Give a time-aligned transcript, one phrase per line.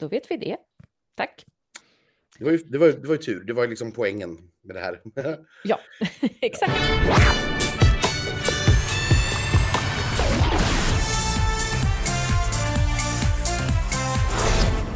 [0.00, 0.56] Då vet vi det.
[1.16, 1.44] Tack.
[2.38, 3.44] Det var ju, det var, det var ju tur.
[3.44, 5.00] Det var ju liksom poängen med det här.
[5.64, 5.80] ja,
[6.40, 6.72] exakt.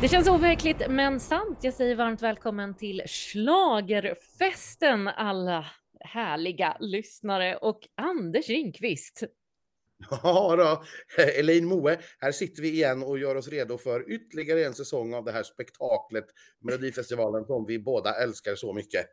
[0.01, 1.59] Det känns overkligt men sant.
[1.63, 5.67] Jag säger varmt välkommen till Slagerfesten alla
[6.01, 9.25] härliga lyssnare och Anders Ringqvist.
[10.23, 10.85] Ja då,
[11.23, 15.25] Elaine Moe, här sitter vi igen och gör oss redo för ytterligare en säsong av
[15.25, 16.25] det här spektaklet
[16.61, 19.07] Melodifestivalen som vi båda älskar så mycket.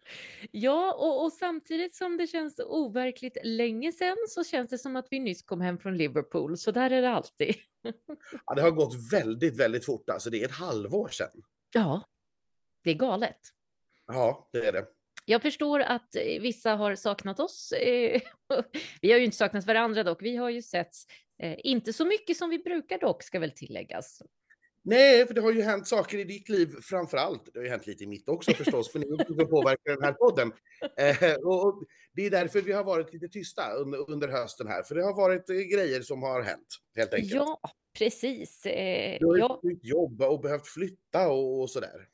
[0.51, 5.07] Ja, och, och, samtidigt som det känns overkligt länge sedan så känns det som att
[5.11, 7.55] vi nyss kom hem från Liverpool, så där är det alltid.
[8.45, 10.29] Ja, det har gått väldigt, väldigt fort alltså.
[10.29, 11.43] Det är ett halvår sedan.
[11.73, 12.03] Ja,
[12.83, 13.39] det är galet.
[14.07, 14.85] Ja, det är det.
[15.25, 17.71] Jag förstår att eh, vissa har saknat oss.
[17.71, 18.21] Eh,
[19.01, 20.21] vi har ju inte saknat varandra dock.
[20.21, 21.05] Vi har ju setts,
[21.43, 24.21] eh, inte så mycket som vi brukar dock, ska väl tilläggas.
[24.83, 27.49] Nej, för det har ju hänt saker i ditt liv framför allt.
[27.53, 30.51] Det har ju hänt lite i mitt också förstås, men det påverkar den här podden.
[31.43, 31.83] och
[32.13, 35.15] det är därför vi har varit lite tysta under, under hösten här, för det har
[35.15, 37.33] varit grejer som har hänt, helt enkelt.
[37.33, 37.59] Ja,
[37.97, 38.61] precis.
[39.19, 39.61] du har ja.
[39.81, 42.07] jobba och behövt flytta och, och sådär.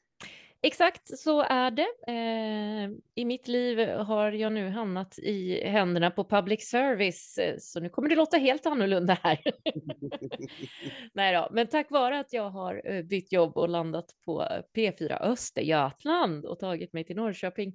[0.61, 1.87] Exakt så är det.
[2.07, 7.79] Eh, I mitt liv har jag nu hamnat i händerna på public service, eh, så
[7.79, 9.41] nu kommer det låta helt annorlunda här.
[11.13, 15.21] Nej då, men tack vare att jag har eh, bytt jobb och landat på P4
[15.21, 17.73] Östergötland och tagit mig till Norrköping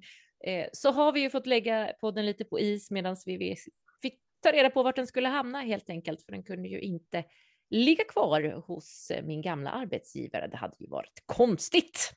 [0.71, 3.55] så har vi ju fått lägga podden lite på is medan vi
[4.01, 7.23] fick ta reda på vart den skulle hamna helt enkelt, för den kunde ju inte
[7.69, 10.47] ligga kvar hos min gamla arbetsgivare.
[10.47, 12.13] Det hade ju varit konstigt.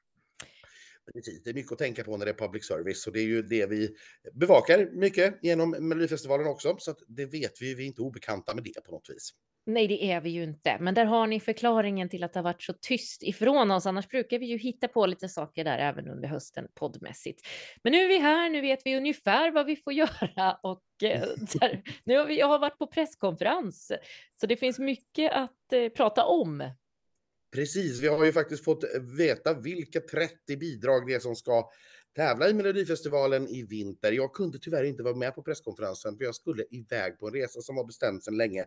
[1.14, 3.26] Precis, det är mycket att tänka på när det är public service och det är
[3.26, 3.96] ju det vi
[4.32, 8.64] bevakar mycket genom Melodifestivalen också, så att det vet vi, vi är inte obekanta med
[8.64, 9.32] det på något vis.
[9.68, 12.44] Nej, det är vi ju inte, men där har ni förklaringen till att det har
[12.44, 13.86] varit så tyst ifrån oss.
[13.86, 17.46] Annars brukar vi ju hitta på lite saker där även under hösten poddmässigt.
[17.82, 21.20] Men nu är vi här, nu vet vi ungefär vad vi får göra och eh,
[21.60, 23.92] där, nu har vi jag har varit på presskonferens,
[24.40, 26.70] så det finns mycket att eh, prata om.
[27.56, 28.84] Precis, vi har ju faktiskt fått
[29.18, 31.70] veta vilka 30 bidrag det är som ska
[32.16, 34.12] tävla i Melodifestivalen i vinter.
[34.12, 37.60] Jag kunde tyvärr inte vara med på presskonferensen för jag skulle iväg på en resa
[37.60, 38.64] som var bestämd sedan länge.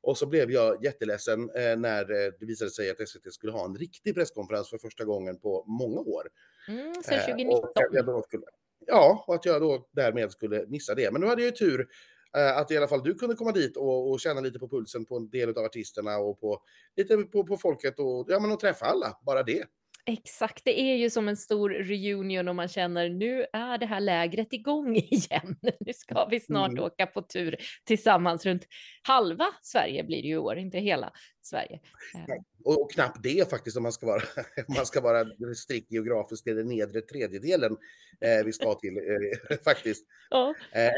[0.00, 3.64] Och så blev jag jätteledsen eh, när eh, det visade sig att SVT skulle ha
[3.64, 6.28] en riktig presskonferens för första gången på många år.
[6.68, 7.70] Mm, sen 2019.
[7.96, 8.42] Eh, och skulle,
[8.86, 11.10] ja, och att jag då därmed skulle missa det.
[11.10, 11.88] Men nu hade jag ju tur Eh,
[12.36, 15.04] Eh, att i alla fall du kunde komma dit och, och känna lite på pulsen
[15.04, 16.62] på en del av artisterna och på
[16.96, 19.64] lite på, på folket och, ja, men och träffa alla, bara det.
[20.06, 24.00] Exakt, det är ju som en stor reunion och man känner nu är det här
[24.00, 25.56] lägret igång igen.
[25.62, 26.84] Nu ska vi snart mm.
[26.84, 28.66] åka på tur tillsammans runt
[29.02, 31.12] halva Sverige blir det ju i år, inte hela
[31.42, 31.80] Sverige.
[32.28, 34.22] Nej, och, och, knappt det faktiskt om man ska vara,
[34.76, 35.24] man ska vara
[35.56, 37.76] strikt geografiskt, det är den nedre tredjedelen
[38.20, 40.06] eh, vi ska till eh, faktiskt.
[40.30, 40.54] Ja.
[40.72, 40.90] Eh,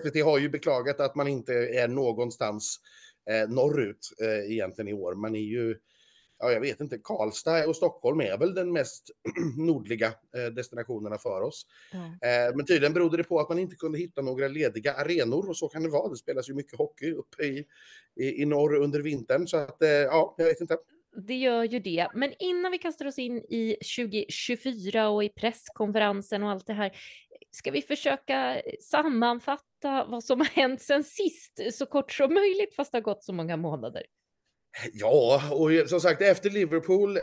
[0.00, 2.80] SVT har ju beklagat att man inte är någonstans
[3.30, 5.14] eh, norrut eh, egentligen i år.
[5.14, 5.76] Man är ju
[6.40, 9.10] ja, jag vet inte, Karlstad och Stockholm är väl den mest
[9.58, 11.66] nordliga eh, destinationerna för oss.
[11.92, 12.56] Mm.
[12.56, 15.68] Men tydligen berodde det på att man inte kunde hitta några lediga arenor och så
[15.68, 16.08] kan det vara.
[16.08, 17.64] Det spelas ju mycket hockey uppe i,
[18.20, 20.76] i, i norr under vintern så att eh, ja, jag vet inte.
[21.16, 22.08] Det gör ju det.
[22.14, 26.92] Men innan vi kastar oss in i 2024 och i presskonferensen och allt det här,
[27.50, 32.92] ska vi försöka sammanfatta vad som har hänt sen sist så kort som möjligt, fast
[32.92, 34.02] det har gått så många månader.
[34.92, 37.22] Ja, och som sagt efter Liverpool, eh,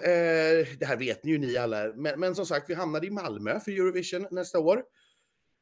[0.80, 3.60] det här vet ni ju ni alla, men, men, som sagt vi hamnade i Malmö
[3.60, 4.84] för Eurovision nästa år.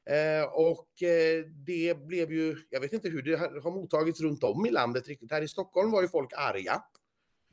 [0.09, 4.66] Eh, och eh, det blev ju, jag vet inte hur det har mottagits runt om
[4.66, 5.31] i landet riktigt.
[5.31, 6.81] Här i Stockholm var ju folk arga.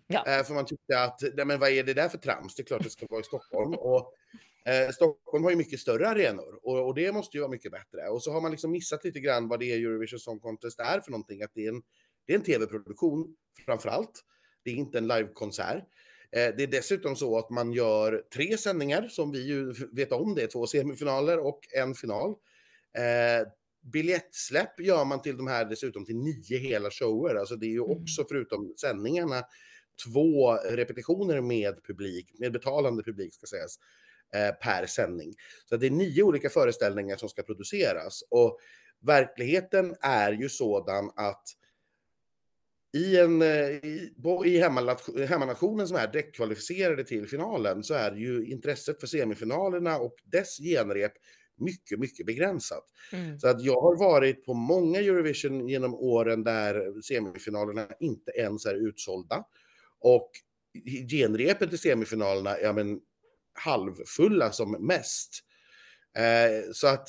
[0.07, 0.27] Ja.
[0.27, 2.55] Eh, för man tyckte att, nej men vad är det där för trams?
[2.55, 3.75] Det är klart det ska vara i Stockholm.
[3.75, 4.15] Och,
[4.65, 8.09] eh, Stockholm har ju mycket större arenor och, och, det måste ju vara mycket bättre.
[8.09, 11.01] Och så har man liksom missat lite grann vad det är Eurovision Song Contest är
[11.01, 11.43] för någonting.
[11.43, 11.83] Att det är en
[12.27, 14.25] det är en tv-produktion framför allt.
[14.65, 15.85] Det är inte en livekonsert.
[16.33, 20.35] Eh, det är dessutom så att man gör tre sändningar som vi ju vet om.
[20.35, 22.31] Det är två semifinaler och en final.
[22.99, 23.49] Eh,
[23.93, 27.35] biljettsläpp gör man till de här dessutom till nio hela shower.
[27.35, 27.91] Alltså det är ju mm.
[27.91, 29.43] också förutom sändningarna
[30.05, 33.79] två repetitioner med publik, med betalande publik ska sägas,
[34.35, 35.35] eh, per sändning.
[35.69, 38.59] Så det är nio olika föreställningar som ska produceras och
[39.01, 41.45] verkligheten är ju sådan att
[42.95, 44.13] i, en, eh, i,
[44.45, 44.59] i
[45.27, 51.13] hemmanationen som är direktkvalificerade till finalen så är ju intresset för semifinalerna och dess genrep
[51.57, 52.85] mycket, mycket begränsat.
[53.13, 53.41] Mm.
[53.41, 58.75] Så att jag har varit på många Eurovision genom åren där semifinalerna inte ens är
[58.75, 59.45] utsålda.
[60.01, 60.31] Och
[61.11, 63.01] genrepet till semifinalerna, ja men
[63.55, 65.41] halvfulla som mest.
[66.17, 67.09] Eh, så att,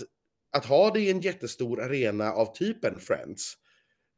[0.51, 3.57] att ha det i en jättestor arena av typen Friends,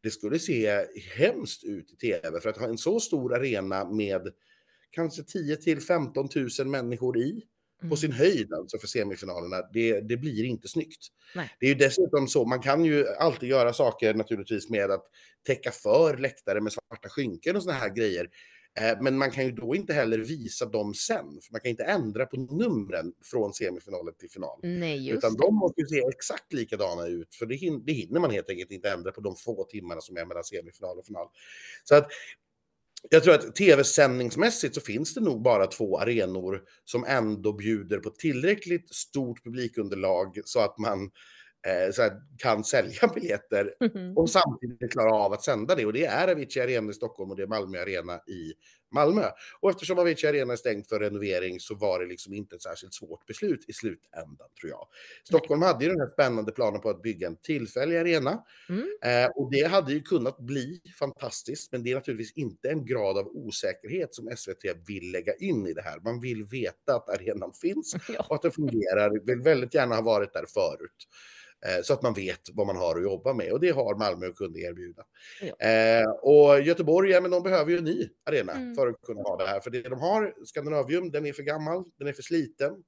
[0.05, 0.85] det skulle se
[1.17, 2.41] hemskt ut i tv.
[2.41, 4.21] För att ha en så stor arena med
[4.91, 6.29] kanske 10 till 15
[6.59, 7.41] 000 människor i,
[7.79, 7.97] på Mm.
[7.97, 11.07] sin höjd alltså för semifinalerna, det, det blir inte snyggt.
[11.35, 11.49] Nej.
[11.59, 15.05] Det är ju dessutom så, man kan ju alltid göra saker naturligtvis med att
[15.47, 18.29] täcka för läktare med svarta skynken och såna här grejer.
[18.79, 21.83] Eh, Men man kan ju då inte heller visa dem sen, för man kan inte
[21.83, 24.59] ändra på numren från semifinalen till final.
[24.63, 25.37] Nej, Utan det.
[25.41, 28.71] de måste ju se exakt likadana ut, för det, hin- det hinner man helt enkelt
[28.71, 31.27] inte ändra på de få timmarna som är mellan semifinal och final.
[31.83, 32.07] Så att
[33.09, 38.09] jag tror att tv-sändningsmässigt så finns det nog bara två arenor som ändå bjuder på
[38.09, 41.11] tillräckligt stort publikunderlag så att man
[41.93, 44.17] så här, kan sälja biljetter Mhm.
[44.17, 45.85] och samtidigt klara av att sända det.
[45.85, 48.53] Och det är Avicii Arena i Stockholm och det är Malmö Arena i
[48.91, 49.23] Malmö.
[49.59, 52.93] Och eftersom Avicii Arena är stängd för renovering så var det liksom inte ett särskilt
[52.93, 54.87] svårt beslut i slutändan tror jag.
[55.23, 58.43] Stockholm hade ju den här spännande planen på att bygga en tillfällig arena.
[58.69, 58.87] Mm.
[59.03, 63.17] Eh, och det hade ju kunnat bli fantastiskt, men det är naturligtvis inte en grad
[63.17, 65.99] av osäkerhet som SVT vill lägga in i det här.
[65.99, 68.25] Man vill veta att arenan finns Ja.
[68.29, 69.25] och att den fungerar.
[69.25, 71.07] Vill väldigt gärna ha varit där förut.
[71.65, 74.27] Eh, så att man vet vad man har att jobba med och det har Malmö
[74.27, 75.03] och kunde erbjuda.
[75.41, 75.67] Ja.
[75.67, 78.75] Eh, och Göteborg, ja men de behöver ju en ny arena Mm.
[78.75, 79.59] för att kunna ha det här.
[79.59, 82.83] För det de har, Scandinavium, den är för gammal, den är för sliten.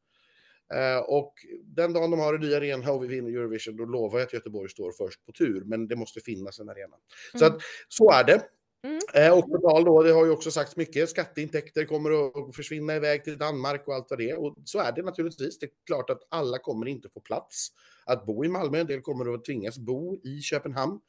[0.73, 1.33] Eh, och
[1.63, 4.33] den dagen de har en ny arena och vi vinner Eurovision, då lovar jag att
[4.33, 5.63] Göteborg står först på tur.
[5.65, 6.95] Men det måste finnas en arena.
[7.31, 7.55] Så Mm.
[7.57, 8.41] att så är det.
[8.87, 8.99] Mm.
[9.13, 13.23] Eh, och på då, det har ju också sagts mycket, skatteintäkter kommer att försvinna iväg
[13.23, 14.39] till Danmark och allt vad det är.
[14.39, 15.59] Och så är det naturligtvis.
[15.59, 17.67] Det är klart att alla kommer inte få plats
[18.05, 18.79] att bo i Malmö.
[18.79, 20.99] En del kommer att tvingas bo i Köpenhamn.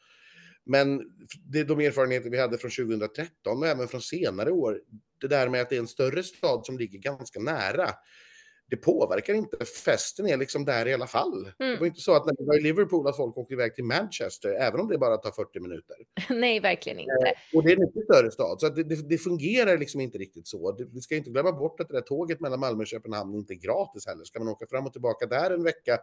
[0.64, 1.02] Men
[1.44, 4.80] det är de erfarenheter vi hade från 2013 och även från senare år.
[5.20, 7.90] Det där med att det är en större stad som ligger ganska nära.
[8.70, 9.65] Det påverkar inte.
[9.65, 11.43] Festen är liksom där i alla fall.
[11.59, 11.79] Det Mm.
[11.79, 14.49] var inte så att när vi var i Liverpool att folk åkte iväg till Manchester,
[14.61, 15.97] även om det bara tar 40 minuter.
[16.35, 17.35] Nej, verkligen inte.
[17.55, 20.47] Och det är en mycket större stad, så det, det, det fungerar liksom inte riktigt
[20.49, 20.73] så.
[20.73, 23.53] Det, vi ska inte glömma bort att det där tåget mellan Malmö och Köpenhamn inte
[23.53, 24.25] är gratis heller.
[24.25, 25.99] Ska man åka fram och tillbaka där en vecka,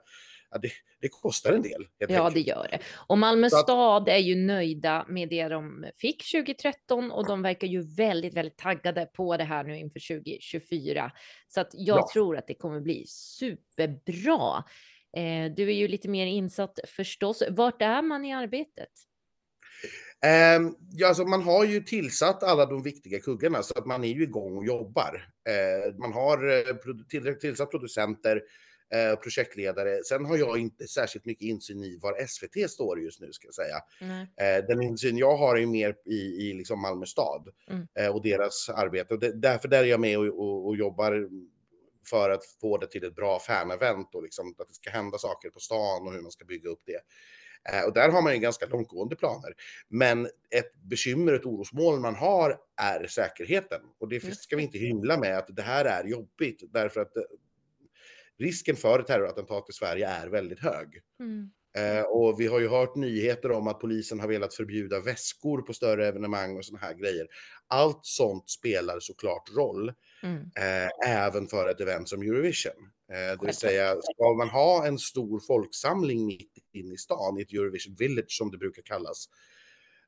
[0.52, 0.70] ja, det,
[1.02, 1.88] det kostar en del.
[1.98, 2.48] Ja, det enkelt.
[2.48, 2.80] gör det.
[3.08, 7.68] Och Malmö att- stad är ju nöjda med det de fick 2013 och de verkar
[7.68, 11.12] ju väldigt, väldigt taggade på det här nu inför 2024.
[11.48, 12.10] Så att jag Ja.
[12.14, 14.64] tror att det kommer bli superbra.
[15.18, 17.44] Eh, du är ju lite mer insatt förstås.
[17.50, 18.90] Vart är man i arbetet?
[20.22, 24.08] Ehm, ja, alltså man har ju tillsatt alla de viktiga kuggarna så att man är
[24.08, 25.30] ju igång och jobbar.
[25.50, 28.42] Eh, man har eh, tillsatt producenter,
[28.94, 30.04] eh, projektledare.
[30.04, 33.54] Sen har jag inte särskilt mycket insyn i var SVT står just nu ska jag
[33.54, 33.76] säga.
[34.38, 38.14] Eh, den insyn jag har är mer i, i liksom Malmö stad Mm.
[38.14, 39.14] och deras arbete.
[39.14, 41.30] Och det, därför där är jag med och, och, och jobbar
[42.10, 45.50] för att få det till ett bra fan-event och liksom att det ska hända saker
[45.50, 47.02] på stan och hur man ska bygga upp det.
[47.74, 49.54] Eh, och där har man ju ganska långtgående planer.
[49.88, 53.82] Men ett bekymmer, ett orosmoln man har är säkerheten.
[54.00, 57.18] Och det Just ska vi inte hymla med att det här är jobbigt därför att
[57.18, 57.24] eh,
[58.40, 61.02] risken för terrorattentat i Sverige är väldigt hög.
[61.20, 61.50] Mm.
[61.78, 65.74] Eh, och vi har ju hört nyheter om att polisen har velat förbjuda väskor på
[65.74, 67.28] större evenemang och såna här grejer.
[67.68, 69.94] Allt sånt spelar såklart roll,
[70.26, 70.42] Mm.
[70.56, 72.92] eh, även för ett event som Eurovision.
[73.12, 77.42] Eh, det vill säga, ska man ha en stor folksamling mitt inne i stan, i
[77.42, 79.26] ett Eurovision Village som det brukar kallas,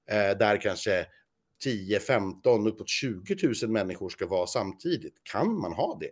[0.10, 1.06] eh, där kanske
[1.64, 6.12] 10, 15, uppåt 20 000 människor ska vara samtidigt, kan man ha det?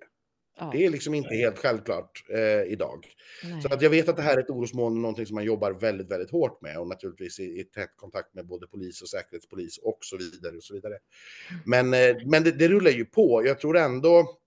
[0.60, 3.06] Ja, Det är liksom inte helt självklart eh, idag.
[3.44, 3.62] nej.
[3.62, 6.12] Så att jag vet att det här är ett orosmoln, någonting som man jobbar väldigt,
[6.12, 9.98] väldigt hårt med och naturligtvis i, i tät kontakt med både polis och säkerhetspolis och
[10.02, 10.98] så vidare och så vidare.
[11.66, 13.46] Men, eh, men det, det rullar ju på.
[13.46, 14.38] Jag tror ändå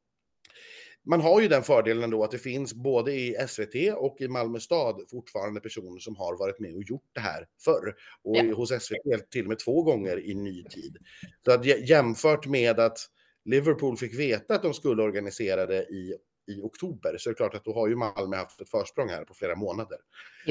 [1.05, 4.61] man har ju den fördelen ändå att det finns både i SVT och i Malmö
[4.61, 7.95] stad fortfarande personer som har varit med och gjort det här förr.
[8.23, 8.55] Och Ja.
[8.55, 10.97] hos SVT till och med två gånger i ny tid.
[11.45, 12.99] Så att jä- jämfört med att
[13.49, 17.55] Liverpool fick veta att de skulle organisera det i, i oktober så är det klart
[17.55, 19.99] att då har ju Malmö haft ett försprång här på flera månader.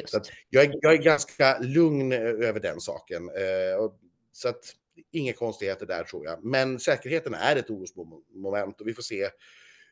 [0.05, 3.29] Så jag, är, jag är ganska lugn eh, över den saken.
[3.29, 3.91] Eh,
[4.31, 4.65] så att
[5.11, 6.43] inga konstigheter där tror jag.
[6.43, 9.29] Men säkerheten är ett orosmoment och vi får se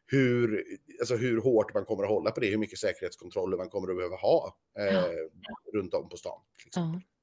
[0.07, 0.65] hur,
[1.00, 3.97] alltså hur hårt man kommer att hålla på det, hur mycket säkerhetskontroller man kommer att
[3.97, 5.07] behöva ha eh, Ja.
[5.74, 6.39] runt om på stan.
[6.57, 7.01] till exempel.
[7.03, 7.14] Ja.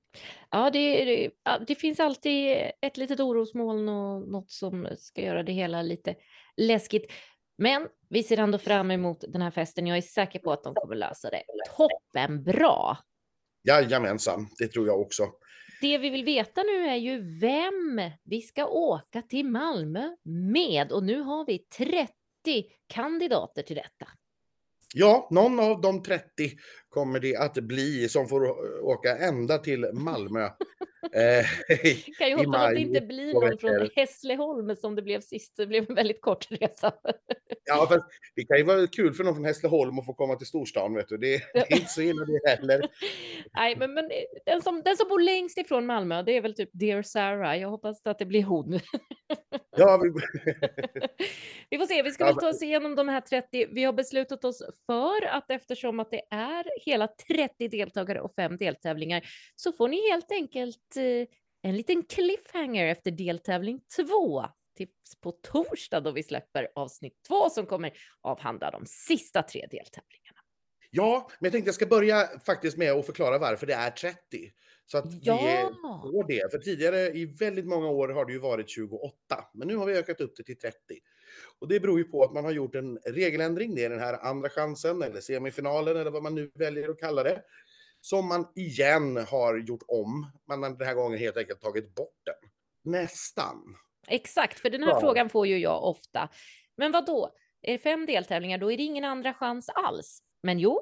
[0.50, 1.30] Ja, det, det,
[1.66, 6.14] det finns alltid ett litet orosmoln och något som ska göra det hela lite
[6.56, 7.12] läskigt.
[7.58, 9.86] Men vi ser ändå fram emot den här festen.
[9.86, 11.42] Jag är säker på att de kommer lösa det
[11.76, 12.96] toppenbra.
[13.68, 15.22] Jajamensan, det tror jag också.
[15.80, 20.16] det vi vill veta nu är ju vem vi ska åka till Malmö
[20.52, 22.12] med och nu har vi 30
[22.86, 24.06] kandidater till detta.
[24.94, 26.24] Ja, någon av de 30
[26.88, 28.42] kommer det att bli som får
[28.84, 30.44] åka ända till Malmö.
[31.12, 31.46] eh,
[32.18, 35.56] kan ju hoppas att det inte blir någon från Hässleholm som det blev sist.
[35.56, 36.92] Det blev en väldigt kort resa.
[37.76, 40.46] Ja, fast det kan ju vara kul för någon från Hässleholm att få komma till
[40.46, 40.94] storstan.
[40.94, 41.16] Vet du.
[41.16, 42.88] Det, det är inte så illa det heller.
[43.54, 44.10] Nej, men, men
[44.46, 47.58] den, som, den som bor längst ifrån Malmö, det är väl typ Dear Sarah.
[47.58, 48.80] Jag hoppas att det blir hon.
[49.76, 50.10] ja, vi...
[51.70, 52.02] vi får se.
[52.02, 53.66] Vi ska väl ta oss igenom de här 30.
[53.70, 58.56] Vi har beslutat oss för att eftersom att det är hela 30 deltagare och fem
[58.56, 59.22] deltävlingar
[59.56, 61.28] så får ni helt enkelt eh,
[61.62, 67.66] en liten cliffhanger efter deltävling två tips på torsdag då vi släpper avsnitt två som
[67.66, 70.38] kommer avhandla de sista tre deltävlingarna.
[70.94, 74.16] Ja, men jag tänkte jag ska börja faktiskt med att förklara varför det är 30.
[74.86, 75.36] Så att ja.
[75.36, 76.50] vi får det.
[76.50, 79.14] För tidigare i väldigt många år har det ju varit 28,
[79.54, 80.76] men nu har vi ökat upp det till 30.
[81.58, 83.74] Och det beror ju på att man har gjort en regeländring.
[83.74, 87.22] Det är den här andra chansen eller semifinalen eller vad man nu väljer att kalla
[87.22, 87.42] det.
[88.00, 90.32] Som man igen har gjort om.
[90.48, 92.50] Man har den här gången helt enkelt tagit bort den.
[92.92, 93.76] Nästan.
[94.08, 95.00] Exakt, för den här ja.
[95.00, 96.28] frågan får ju jag ofta.
[96.76, 97.34] Men vad då?
[97.62, 100.22] Är det fem deltävlingar, då är det ingen andra chans alls.
[100.42, 100.80] Men jo.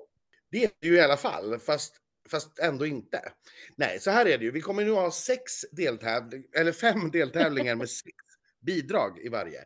[0.51, 1.97] Det är det ju i alla fall, fast,
[2.29, 3.33] fast ändå inte.
[3.77, 4.51] Nej, så här är det ju.
[4.51, 8.17] Vi kommer nu ha sex deltävlingar, eller fem deltävlingar med sex
[8.61, 9.65] bidrag i varje.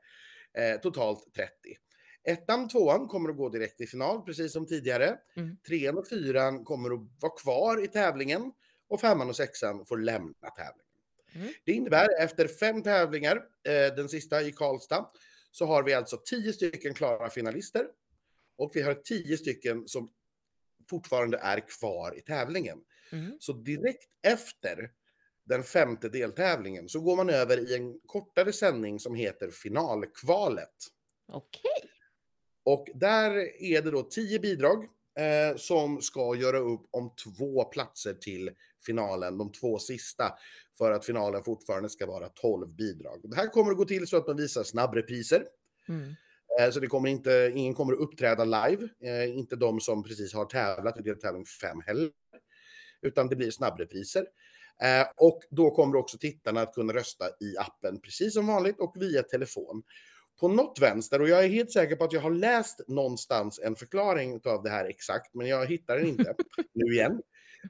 [0.59, 1.51] Eh, totalt 30.
[2.25, 5.17] Ettan, tvåan kommer att gå direkt i final, precis som tidigare.
[5.37, 5.57] Mm.
[5.67, 8.53] Trean och fyran kommer att vara kvar i tävlingen
[8.89, 10.94] och femman och sexan får lämna tävlingen.
[11.35, 11.53] Mm.
[11.65, 15.11] Det innebär efter fem tävlingar, eh, den sista i Karlstad,
[15.51, 17.87] så har vi alltså tio stycken klara finalister
[18.57, 20.09] och vi har tio stycken som
[20.91, 22.79] fortfarande är kvar i tävlingen.
[23.13, 23.37] Mm.
[23.41, 24.91] Så direkt efter
[25.45, 30.75] den femte deltävlingen så går man över i en kortare sändning som heter finalkvalet.
[31.29, 31.61] Okej.
[31.79, 31.91] Okay.
[32.65, 33.31] Och där
[33.63, 34.85] är det då tio bidrag
[35.19, 38.51] eh, som ska göra upp om två platser till
[38.87, 40.39] finalen, de två sista,
[40.79, 43.21] för att finalen fortfarande ska vara tolv bidrag.
[43.23, 45.45] Det här kommer att gå till så att man visar snabbrepriser.
[45.89, 46.15] Mm.
[46.61, 50.35] Eh, så det kommer inte, ingen kommer att uppträda live, eh, inte de som precis
[50.35, 52.11] har tävlat i deltävling 5 heller,
[53.03, 54.27] utan det blir snabbrepriser.
[54.83, 58.97] Eh, och då kommer också tittarna att kunna rösta i appen precis som vanligt och
[58.97, 59.83] via telefon.
[60.41, 63.77] På något vänster, och jag är helt säker på att jag har läst någonstans en
[63.77, 66.35] förklaring av det här exakt, men jag hittar den inte
[66.73, 67.23] nu igen.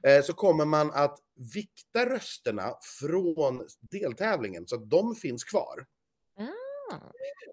[0.03, 1.17] Eh, så kommer man att
[1.53, 5.85] vikta rösterna från deltävlingen så att de finns kvar.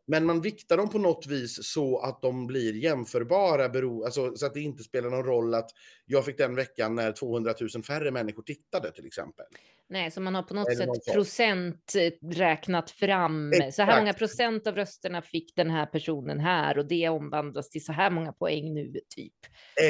[0.07, 4.47] Men man viktar dem på något vis så att de blir jämförbara, bero, alltså, så
[4.47, 5.71] att det inte spelar någon roll att
[6.07, 9.47] jag fick den veckan när 200 000 färre människor tittade till exempel.
[9.89, 13.53] Nej, så man har på något Eller sätt procent eh, räknat fram.
[13.53, 13.75] Exakt.
[13.75, 17.85] Så här många procent av rösterna fick den här personen här och det omvandlas till
[17.85, 19.33] så här många poäng nu, typ.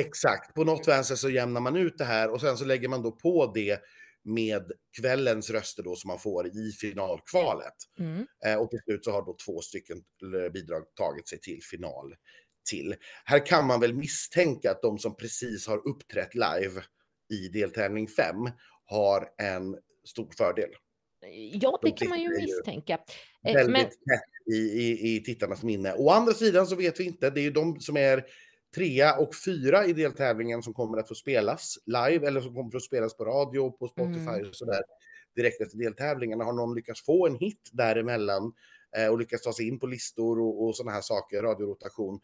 [0.01, 3.03] Exakt, på något vänster så jämnar man ut det här och sen så lägger man
[3.03, 3.79] då på det
[4.25, 7.75] med kvällens röster då som man får i finalkvalet.
[7.99, 8.27] Mm.
[8.47, 10.03] Eh, och till slut så har då två stycken
[10.53, 12.15] bidrag tagit sig till final
[12.71, 12.95] till.
[13.25, 16.83] Här kan man väl misstänka att de som precis har uppträtt live
[17.33, 18.37] i deltävling 5
[18.85, 20.71] har en stor fördel.
[21.53, 22.99] Ja, det de kan man ju misstänka.
[23.47, 23.85] Eh, väldigt Men...
[23.85, 25.95] tätt i, i, i tittarnas minne.
[25.95, 28.25] Å andra sidan så vet vi inte, det är ju de som är
[28.75, 32.83] trea och fyra i deltävlingen som kommer att få spelas live eller som kommer att
[32.83, 34.49] spelas på radio, på Spotify mm.
[34.49, 34.83] och sådär
[35.37, 36.45] direkt efter deltävlingarna.
[36.45, 38.53] Har någon lyckats få en hit däremellan
[38.97, 42.21] eh, och lyckats ta sig in på listor och, och sådana här saker, radiorotation.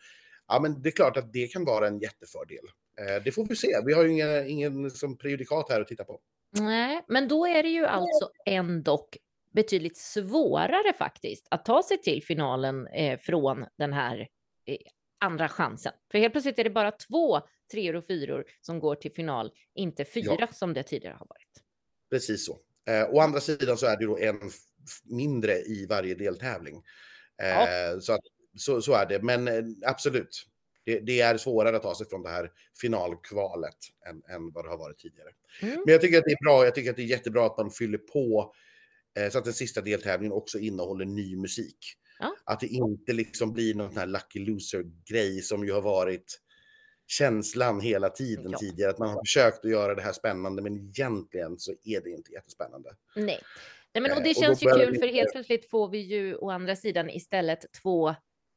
[0.48, 2.64] Ja, men det är klart att det kan vara en jättefördel.
[3.00, 3.68] Eh, det får vi se.
[3.86, 6.20] Vi har ju ingen, ingen som prejudikat här att titta på.
[6.50, 9.08] Nej, men då är det ju alltså ändå
[9.52, 14.28] betydligt svårare faktiskt att ta sig till finalen eh, från den här
[14.66, 14.76] eh,
[15.20, 15.92] andra chansen.
[16.10, 17.40] För helt plötsligt är det bara två
[17.72, 20.46] treor och fyror som går till final, inte fyra ja.
[20.52, 21.62] som det tidigare har varit.
[22.10, 22.58] Precis så.
[22.88, 24.50] Eh, å andra sidan så är det då en
[25.04, 26.82] mindre i varje deltävling.
[27.42, 28.00] Eh, ja.
[28.00, 28.20] så, att,
[28.56, 30.46] så, så, är det, men eh, absolut.
[30.84, 33.76] Det, det, är svårare att ta sig från det här finalkvalet
[34.08, 35.28] än, än vad det har varit tidigare.
[35.62, 35.82] Mm.
[35.86, 36.64] Men jag tycker att det är bra.
[36.64, 38.54] Jag tycker att det är jättebra att man fyller på
[39.18, 41.78] eh, så att den sista deltävlingen också innehåller ny musik.
[42.18, 42.36] Ja.
[42.44, 46.40] Att det inte liksom blir någon sån här lucky loser-grej som ju har varit
[47.06, 48.58] känslan hela tiden ja.
[48.58, 48.90] tidigare.
[48.90, 52.32] Att man har försökt att göra det här spännande, men egentligen så är det inte
[52.32, 52.90] jättespännande.
[53.16, 53.40] Nej.
[53.94, 56.36] Nej men, och det eh, känns och ju kul, för helt plötsligt får vi ju
[56.36, 58.14] å andra sidan istället två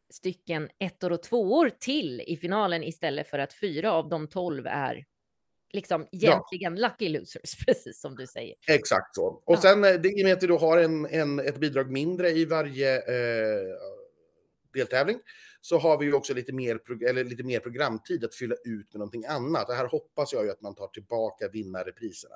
[0.10, 5.06] stycken ettor och tvåor till i finalen istället för att fyra av de tolv är
[5.74, 6.88] liksom egentligen ja.
[6.88, 8.56] lucky losers, precis som du säger.
[8.68, 9.26] Exakt så.
[9.26, 9.62] Och ja.
[9.62, 12.46] sen det, i och med att du då har en, en, ett bidrag mindre i
[12.46, 13.78] varje eh,
[14.74, 15.20] deltävling
[15.62, 19.00] så har vi ju också lite mer, eller lite mer programtid att fylla ut med
[19.00, 19.70] någonting annat.
[19.70, 22.36] Och här hoppas jag ju att man tar tillbaka vinnarrepriserna.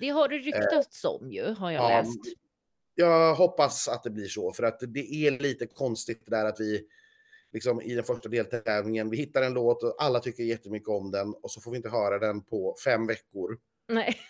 [0.00, 2.18] Det har det ryktats eh, om ju, har jag ja, läst.
[2.94, 6.86] Jag hoppas att det blir så, för att det är lite konstigt där att vi
[7.52, 11.34] liksom i den första deltävlingen, vi hittar en låt och alla tycker jättemycket om den
[11.34, 13.58] och så får vi inte höra den på fem veckor.
[13.88, 14.16] Nej.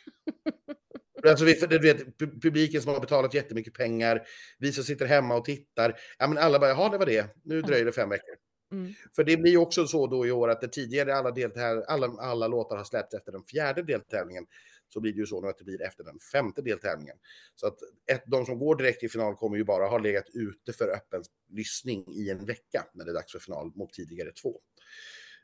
[1.28, 4.22] Alltså vi, du vet, publiken som har betalat jättemycket pengar,
[4.58, 5.96] vi som sitter hemma och tittar.
[6.18, 7.36] Ja, men alla bara, jaha, det var det.
[7.44, 8.34] Nu dröjer det fem veckor.
[8.72, 8.92] Mm.
[9.16, 12.48] För det blir också så då i år att det tidigare alla, deltäv- alla, alla
[12.48, 14.46] låtar har släppts efter den fjärde deltävlingen
[14.92, 17.16] så blir det ju så nu att det blir efter den femte deltävlingen.
[17.54, 17.78] Så att
[18.12, 21.22] ett, de som går direkt till final kommer ju bara ha legat ute för öppen
[21.48, 24.60] lyssning i en vecka när det är dags för final mot tidigare två.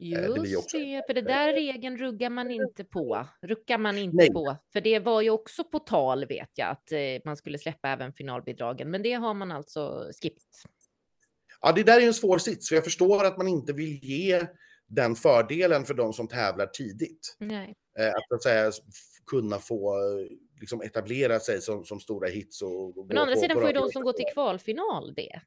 [0.01, 3.27] Eh, Just det, det, för det där regeln ruggar man inte på.
[3.43, 4.33] Ruckar man inte Nej.
[4.33, 4.57] på.
[4.73, 8.13] För det var ju också på tal vet jag att eh, man skulle släppa även
[8.13, 8.91] finalbidragen.
[8.91, 10.43] Men det har man alltså skippat.
[11.61, 12.69] Ja, det där är en svår sits.
[12.69, 14.47] För jag förstår att man inte vill ge
[14.87, 17.37] den fördelen för de som tävlar tidigt.
[17.39, 17.75] Nej.
[17.99, 18.73] Eh, att, att säga,
[19.27, 19.97] kunna få
[20.61, 22.63] liksom, etablera sig som, som stora hits.
[22.63, 25.41] Och, och Men å andra sidan får ju de som går till kvalfinal det.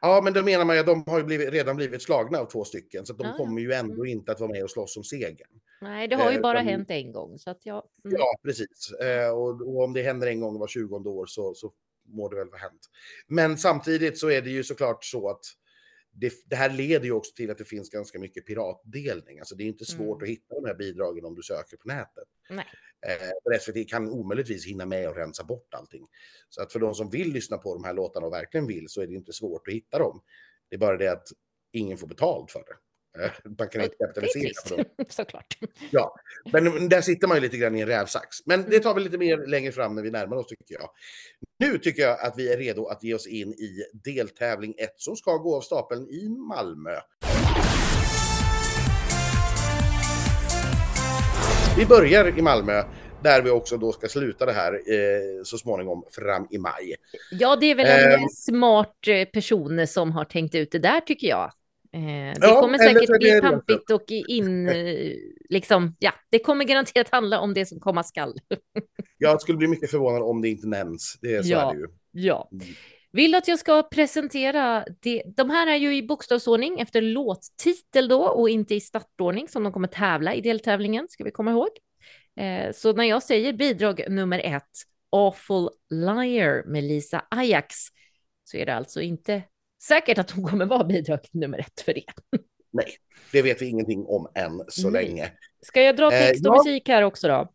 [0.00, 2.46] Ja, men då menar man ju att de har ju blivit, redan blivit slagna av
[2.46, 4.06] två stycken, så de ah, kommer ju ändå mm.
[4.06, 5.60] inte att vara med och slåss om segern.
[5.80, 7.38] Nej, det har ju bara eh, hänt en gång.
[7.38, 8.16] Så att jag, mm.
[8.18, 8.92] Ja, precis.
[8.92, 11.72] Eh, och, och, om det händer en gång var 20 år så, så
[12.08, 12.90] må det väl vara hänt.
[13.26, 15.40] Men samtidigt så är det ju såklart så att
[16.20, 19.38] det, det, här leder ju också till att det finns ganska mycket piratdelning.
[19.38, 20.22] Alltså det är inte svårt mm.
[20.22, 22.28] att hitta de här bidragen om du söker på nätet.
[22.50, 22.66] Nej.
[23.06, 26.06] Eh, SVT kan omöjligtvis hinna med och rensa bort allting.
[26.48, 29.02] Så att för de som vill lyssna på de här låtarna och verkligen vill så
[29.02, 30.22] är det inte svårt att hitta dem.
[30.68, 31.28] Det är bara det att
[31.72, 32.89] ingen får betalt för det.
[33.18, 35.06] Eh, man kan inte kapitalisera på dem.
[35.08, 35.58] Såklart.
[35.90, 36.14] Ja,
[36.52, 38.46] men där sitter man ju lite grann i en rävsax.
[38.46, 40.90] Men det tar vi lite mer längre fram när vi närmar oss tycker jag.
[41.58, 45.16] Nu tycker jag att vi är redo att ge oss in i deltävling 1 som
[45.16, 46.96] ska gå av stapeln i Malmö.
[51.78, 52.82] Vi börjar i Malmö
[53.22, 56.94] där vi också då ska sluta det här eh, så småningom fram i maj.
[57.30, 58.98] Ja, det är väl en eh, smart
[59.32, 61.52] person som har tänkt ut det där tycker jag.
[61.92, 65.12] Eh, det ja, kommer säkert bli pampigt och in, eh,
[65.48, 68.34] liksom, ja, det kommer garanterat handla om det som komma skall.
[69.18, 71.18] jag skulle bli mycket förvånad om det inte nämns.
[71.20, 71.86] Det är så ja, är det ju.
[72.10, 72.48] Ja.
[72.52, 72.66] Mm.
[73.12, 75.22] Vill att jag ska presentera det?
[75.36, 79.72] De här är ju i bokstavsordning efter låttitel då och inte i startordning som de
[79.72, 81.68] kommer tävla i deltävlingen, ska vi komma ihåg.
[82.40, 84.70] Eh, så när jag säger bidrag nummer ett,
[85.12, 87.76] Awful Liar med Lisa Ajax,
[88.44, 89.42] så är det alltså inte
[89.82, 92.04] säkert att hon kommer vara bidrag nummer ett för det.
[92.72, 92.96] Nej,
[93.32, 95.04] det vet vi ingenting om än så Nej.
[95.04, 95.32] länge.
[95.62, 96.64] Ska jag dra text och eh, ja.
[96.64, 97.52] musik här också då?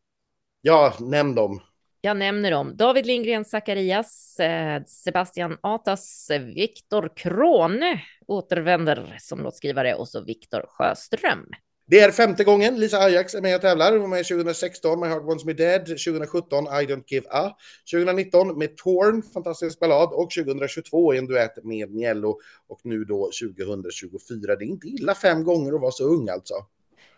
[0.62, 1.62] Ja, nämn dem.
[2.02, 2.78] Jag nämner dem.
[2.78, 11.50] David Lindgren Zacharias, eh, Sebastian Atas, Viktor Krone återvänder som låtskrivare och så Viktor Sjöström.
[11.88, 13.92] Det är femte gången Lisa Ajax är med och tävlar.
[13.92, 17.52] Hon var med 2016 med Heart Wants Me Dead, 2017 I Don't Give A,
[17.92, 23.30] 2019 med Torn, fantastisk ballad, och 2022 i en duett med Niello och nu då
[23.42, 24.56] 2024.
[24.56, 26.54] Det är inte illa fem gånger att vara så ung alltså.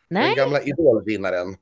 [0.10, 0.28] Nej.
[0.28, 1.56] Den gamla idolvinnaren.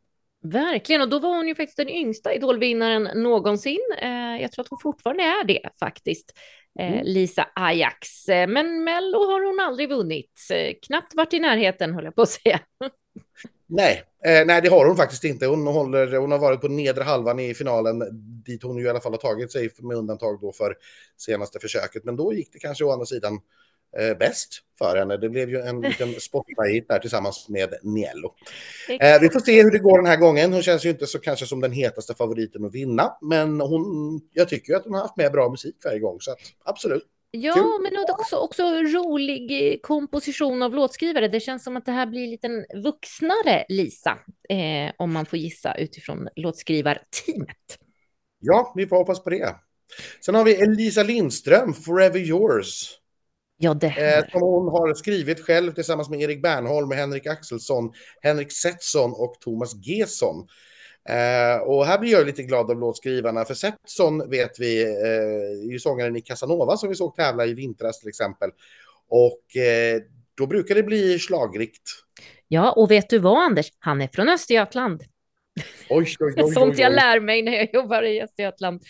[0.44, 3.80] Verkligen, och då var hon ju faktiskt den yngsta idolvinnaren någonsin.
[4.02, 6.34] Eh, jag tror att hon fortfarande är det faktiskt.
[6.80, 7.06] Eh, mm.
[7.06, 8.30] Lisa Ajax.
[8.30, 10.32] Eh, men Mello har hon aldrig vunnit.
[10.86, 12.60] Knappt varit i närheten, höll jag på att säga.
[13.68, 15.48] Nej, eh, nej, det har hon faktiskt inte.
[15.48, 18.04] Hon, håller, hon har varit på nedre halvan i finalen,
[18.46, 20.76] dit hon ju i alla fall har tagit sig med undantag då för
[21.18, 22.04] senaste försöket.
[22.04, 23.40] Men då gick det kanske å andra sidan
[24.00, 25.18] eh, bäst för henne.
[25.18, 28.34] Det blev ju en liten Spotify-hit där tillsammans med Niello.
[28.90, 30.54] Eh, vi får se hur det går den här gången.
[30.54, 34.50] Hon känns ju inte så kanske som den hetaste favoriten att vinna, men hon, jag
[34.50, 37.04] tycker ju att hon har haft med bra musik varje gång, så att, absolut.
[37.38, 37.82] Ja, Kul.
[37.82, 41.28] men också, också rolig komposition av låtskrivare.
[41.28, 44.18] Det känns som att det här blir en liten vuxnare Lisa,
[44.50, 47.80] eh, om man får gissa utifrån låtskrivarteamet.
[48.40, 49.56] Ja, vi får hoppas på det.
[50.26, 53.00] Sen har vi Elisa Lindström, Forever Yours.
[53.58, 53.88] Ja, det.
[53.88, 57.92] Eh, som hon har skrivit själv tillsammans med Erik Bernholm, Henrik Axelsson,
[58.22, 60.48] Henrik Setson och Thomas Gesson.
[61.10, 65.72] Eh, och här blir jag lite glad av låtskrivarna, för Setson vet vi eh, är
[65.72, 68.50] ju sångaren i Casanova som vi såg tävla i vintras till exempel.
[69.10, 70.02] Och eh,
[70.38, 71.82] då brukar det bli slagrikt.
[72.48, 73.72] Ja, och vet du vad Anders?
[73.80, 75.04] Han är från Östergötland.
[75.90, 78.82] Oj, oj, oj, Sånt jag lär mig när jag jobbar i Östergötland.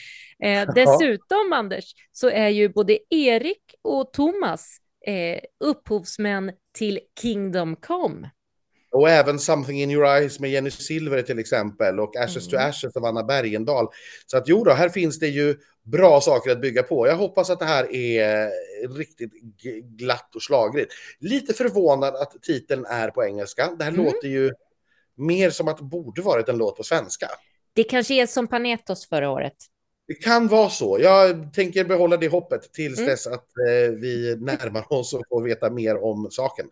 [0.43, 8.30] Eh, dessutom, Anders, så är ju både Erik och Thomas eh, upphovsmän till Kingdom Come.
[8.91, 12.69] Och även Something in your eyes med Jenny Silver till exempel och Ashes to Mm.
[12.69, 13.88] Ashes av Anna Bergendahl.
[14.25, 17.08] Så att jo då, här finns det ju bra saker att bygga på.
[17.08, 18.49] Jag hoppas att det här är
[18.97, 19.32] riktigt
[19.97, 20.93] glatt och slagrigt.
[21.19, 23.75] Lite förvånad att titeln är på engelska.
[23.78, 24.06] Det här Mm.
[24.06, 24.51] låter ju
[25.17, 27.28] mer som att det borde varit en låt på svenska.
[27.73, 29.56] Det kanske är som Panetos förra året.
[30.08, 30.97] Det kan vara så.
[31.01, 33.10] Jag tänker behålla det hoppet tills Mm.
[33.10, 36.65] dess att eh, vi närmar oss och får veta mer om saken.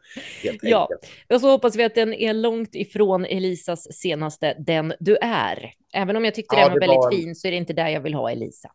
[0.62, 0.90] Ja.
[1.30, 5.74] Och så hoppas vi att den är långt ifrån Elisas senaste Den du är.
[5.94, 7.90] Även om jag tyckte Ja, den var väldigt var fin så är det inte där
[7.90, 8.72] jag vill ha Elisa.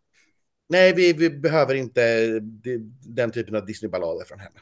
[0.69, 2.79] Nej, vi, vi behöver inte det-
[3.15, 4.59] den typen av Disney-ballader från henne.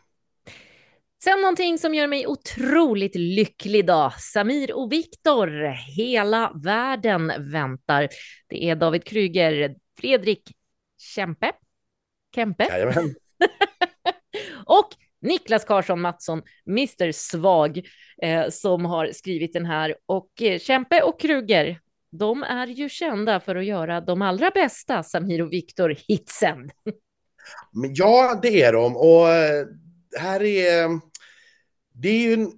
[1.25, 4.13] Sen någonting som gör mig otroligt lycklig då.
[4.19, 5.49] Samir och Viktor.
[5.97, 8.09] Hela världen väntar.
[8.49, 10.43] Det är David Kryger, Fredrik
[10.99, 11.53] Kempe,
[12.35, 13.15] Kempe Jajamän.
[14.67, 14.89] och
[15.21, 17.83] Niklas Karlsson Mattsson, Mr Svag,
[18.23, 19.97] eh, som har skrivit den här.
[20.07, 25.03] Och eh, Kempe och Kryger, de är ju kända för att göra de allra bästa
[25.03, 26.71] Samir och Viktor-hitsen.
[27.95, 28.97] Ja, det är de.
[28.97, 29.67] Och eh,
[30.19, 31.01] här är...
[31.99, 32.53] Det är ju en,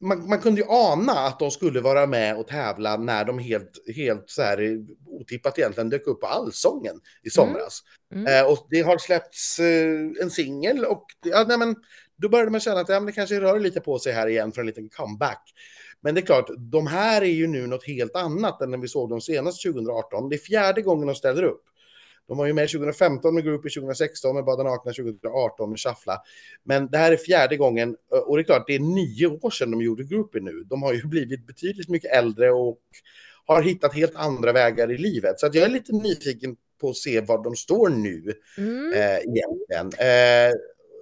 [0.00, 3.70] man, man kunde ju ana att de skulle vara med och tävla när de helt,
[3.96, 7.80] helt så här otippat egentligen dök upp på Allsången i somras.
[8.14, 8.26] Mm.
[8.26, 11.76] Eh, och det har släppts eh, en singel och ja, nej, men,
[12.16, 14.52] då började man känna att ja, men det kanske rör lite på sig här igen
[14.52, 15.52] för en liten comeback.
[16.00, 18.88] Men det är klart, de här är ju nu något helt annat än när vi
[18.88, 20.28] såg dem senast 2018.
[20.28, 21.62] Det är fjärde gången de ställer upp.
[22.28, 26.22] De var ju med 2015 med Groupie, 2016 med Bada Nakna, 2018 med Shuffla.
[26.62, 29.70] Men det här är fjärde gången och det är klart, det är nio år sedan
[29.70, 30.64] de gjorde Groupie nu.
[30.66, 32.78] De har ju blivit betydligt mycket äldre och
[33.46, 35.40] har hittat helt andra vägar i livet.
[35.40, 38.92] Så att jag är lite nyfiken på att se var de står nu Mm.
[38.92, 39.86] eh, egentligen.
[39.86, 40.52] Eh,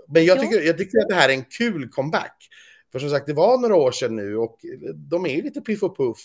[0.08, 0.42] men jag Ja.
[0.42, 2.48] tycker, jag tycker att det här är en kul comeback.
[2.92, 4.58] För som sagt, det var några år sedan nu och
[4.94, 6.18] de är lite piff och puff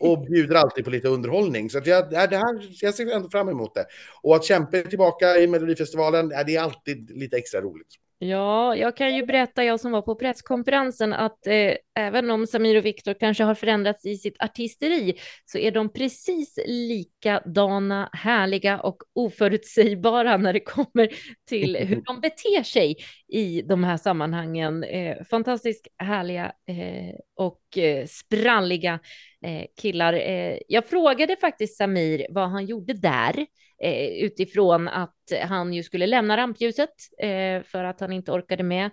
[0.00, 1.70] och bjuder alltid på lite underhållning.
[1.70, 3.86] Så att jag, det här, jag ser ändå fram emot det.
[4.22, 7.94] Och att kämpa tillbaka i Melodifestivalen, det är alltid lite extra roligt.
[8.20, 12.76] Ja, jag kan ju berätta, jag som var på presskonferensen, att eh, även om Samir
[12.78, 18.96] och Viktor kanske har förändrats i sitt artisteri så är de precis likadana, härliga och
[19.12, 21.08] oförutsägbara när det kommer
[21.48, 22.96] till hur de beter sig
[23.28, 24.84] i de här sammanhangen.
[24.84, 29.00] Eh, fantastiskt härliga eh, och eh, spralliga
[29.44, 30.12] eh, killar.
[30.12, 33.46] Eh, jag frågade faktiskt Samir vad han gjorde där
[33.82, 38.90] eh, utifrån att han ju skulle lämna rampljuset eh, för att han inte orkade med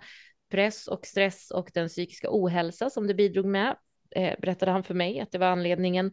[0.50, 3.76] press och stress och den psykiska ohälsa som det bidrog med,
[4.10, 6.12] eh, berättade han för mig att det var anledningen.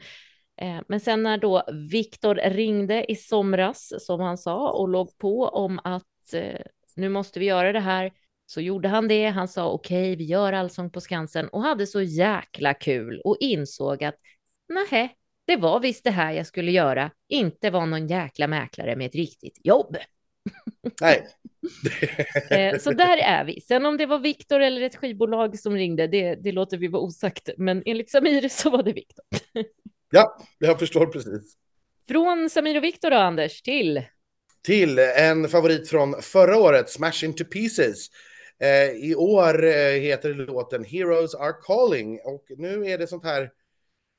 [0.62, 5.44] Eh, men sen när då Viktor ringde i somras, som han sa, och låg på
[5.44, 6.62] om att eh,
[6.96, 8.12] nu måste vi göra det här,
[8.46, 9.26] så gjorde han det.
[9.28, 14.04] Han sa okej, vi gör Allsång på Skansen och hade så jäkla kul och insåg
[14.04, 14.16] att
[14.70, 19.08] nej, det var visst det här jag skulle göra, inte vara någon jäkla mäklare med
[19.08, 19.98] ett riktigt jobb.
[21.02, 21.28] Nej.
[22.50, 23.62] Eh, så där är vi.
[23.62, 27.02] Sen om det var Viktor eller ett skivbolag som ringde, det, det låter vi vara
[27.02, 27.50] osagt.
[27.58, 29.26] Men enligt Samir så var det Viktor.
[30.12, 31.58] ja, jag förstår precis.
[32.08, 34.04] Från Samir och Viktor då, Anders, till?
[34.64, 38.08] Till en favorit från förra året, Smash Into Pieces.
[38.60, 43.50] Eh, I år eh, heter låten Heroes Are Calling och nu är det sånt här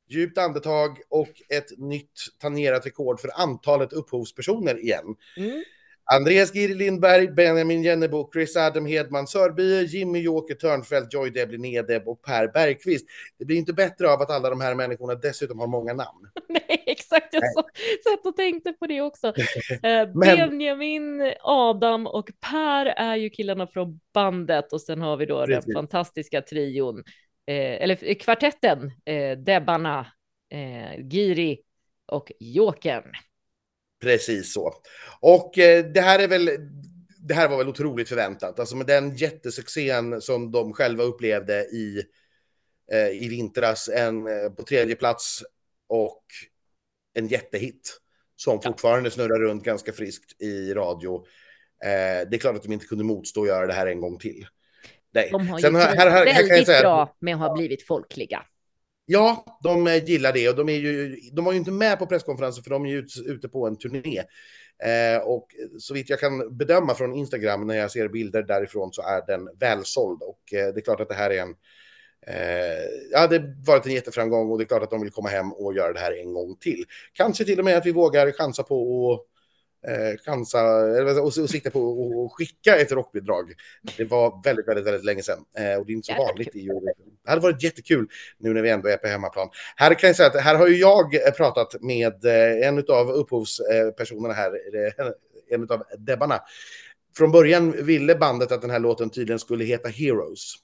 [0.08, 5.16] djupt andetag och ett nytt tangerat rekord för antalet upphovspersoner igen.
[5.36, 5.64] Mm.
[6.12, 12.08] Andreas Giri Lindberg, Benjamin Jennebo, Chris Adam Hedman Sörby, Jimmy Joker Törnfeldt, Joy Deblin Edeb
[12.08, 13.06] och Per Bergqvist.
[13.38, 16.28] Det blir inte bättre av att alla de här människorna dessutom har många namn.
[16.48, 17.34] Nej, exakt.
[17.34, 17.52] Jag Nej.
[18.04, 19.26] satt och tänkte på det också.
[19.82, 25.26] Eh, Men- Benjamin, Adam och Per är ju killarna från bandet och sen har vi
[25.26, 25.74] då den Precis.
[25.74, 27.04] fantastiska trion,
[27.52, 30.06] eller eh, kvartetten, eh, Debbarna,
[30.50, 31.58] eh, Giri
[32.06, 33.12] och Jokern.
[34.02, 34.74] Precis så.
[35.20, 35.52] Och
[35.94, 36.50] det här är väl,
[37.18, 38.58] det här var väl otroligt förväntat.
[38.60, 42.02] Alltså med den jättesuccén som de själva upplevde i,
[42.92, 45.42] eh, i vintras, en eh, på tredje plats
[45.88, 46.24] och
[47.14, 48.00] en jättehit
[48.36, 48.70] som Ja.
[48.70, 51.26] fortfarande snurrar runt ganska friskt i radio.
[51.84, 54.18] Eh, det är klart att de inte kunde motstå att göra det här en gång
[54.18, 54.46] till.
[55.14, 55.28] Nej.
[55.32, 58.42] De har Sen här- här- kan jag väldigt säga- bra med att ha blivit folkliga.
[59.06, 62.06] Ja, de eh, gillar det och de, är ju, de var ju inte med på
[62.06, 64.18] presskonferensen för de är ju ut, ute på en turné.
[64.84, 65.48] Eh, och
[65.78, 69.48] så vitt jag kan bedöma från Instagram när jag ser bilder därifrån så är den
[69.58, 71.54] välsåld och eh, det är klart att det här är en
[72.26, 75.28] eh, ja, det har varit en jätteframgång och det är klart att de vill komma
[75.28, 76.84] hem och göra det här en gång till.
[77.12, 79.33] Kanske till och med att vi vågar chansa på att
[79.88, 80.62] eh, chansa
[81.20, 83.52] och, och sikta på att skicka ett rockbidrag.
[83.96, 86.56] Det var väldigt, väldigt, väldigt länge sedan eh, och det är inte så Jävlar, vanligt
[86.56, 87.16] i Eurovision.
[87.24, 88.06] Det hade varit jättekul
[88.38, 89.48] nu när vi ändå är på hemmaplan.
[89.76, 92.24] Här kan jag säga att här har ju jag pratat med
[92.62, 94.52] en av upphovspersonerna här,
[95.50, 96.40] en av Debbarna.
[97.16, 100.54] Från början ville bandet att den här låten tydligen skulle heta Heroes.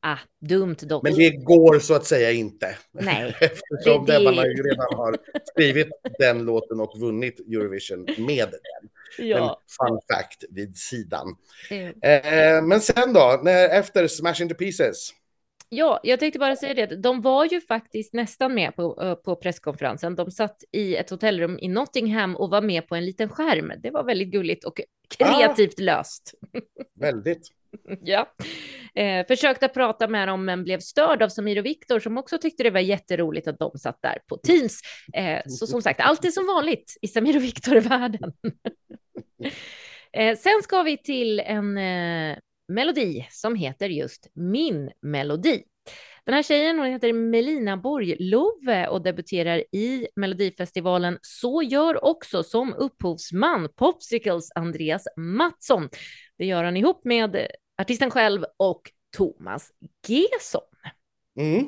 [0.00, 1.02] Ah, dumt dock.
[1.02, 2.76] Men det går så att säga inte.
[2.92, 3.36] Nej.
[3.40, 8.90] Eftersom det, Debbarna ju redan har skrivit den låten och vunnit Eurovision med den.
[9.26, 9.38] Ja.
[9.38, 11.36] Men fun fact vid sidan.
[11.70, 11.88] Mm.
[11.88, 15.10] Eh, men sen då, när, efter Smash Into Pieces.
[15.72, 16.96] Ja, jag tänkte bara säga det.
[16.96, 20.16] De var ju faktiskt nästan med på, på presskonferensen.
[20.16, 23.72] De satt i ett hotellrum i Nottingham och var med på en liten skärm.
[23.78, 26.34] Det var väldigt gulligt och kreativt ah, löst.
[27.00, 27.48] Väldigt.
[28.02, 28.34] ja.
[28.94, 32.62] Eh, försökte prata med dem, men blev störd av Samir och Viktor som också tyckte
[32.62, 34.80] det var jätteroligt att de satt där på Teams.
[35.14, 38.32] Eh, så som sagt, allt är som vanligt i Samir och Viktor-världen.
[40.12, 42.38] eh, sen ska vi till en eh,
[42.70, 45.62] melodi som heter just Min melodi.
[46.24, 52.74] Den här tjejen hon heter Melina Borglove och debuterar i Melodifestivalen Så gör också som
[52.74, 55.88] upphovsman Popsicles Andreas Mattsson.
[56.38, 57.46] Det gör han ihop med
[57.82, 58.82] artisten själv och
[59.16, 59.70] Thomas
[60.08, 60.62] Gesson.
[61.38, 61.66] Mm.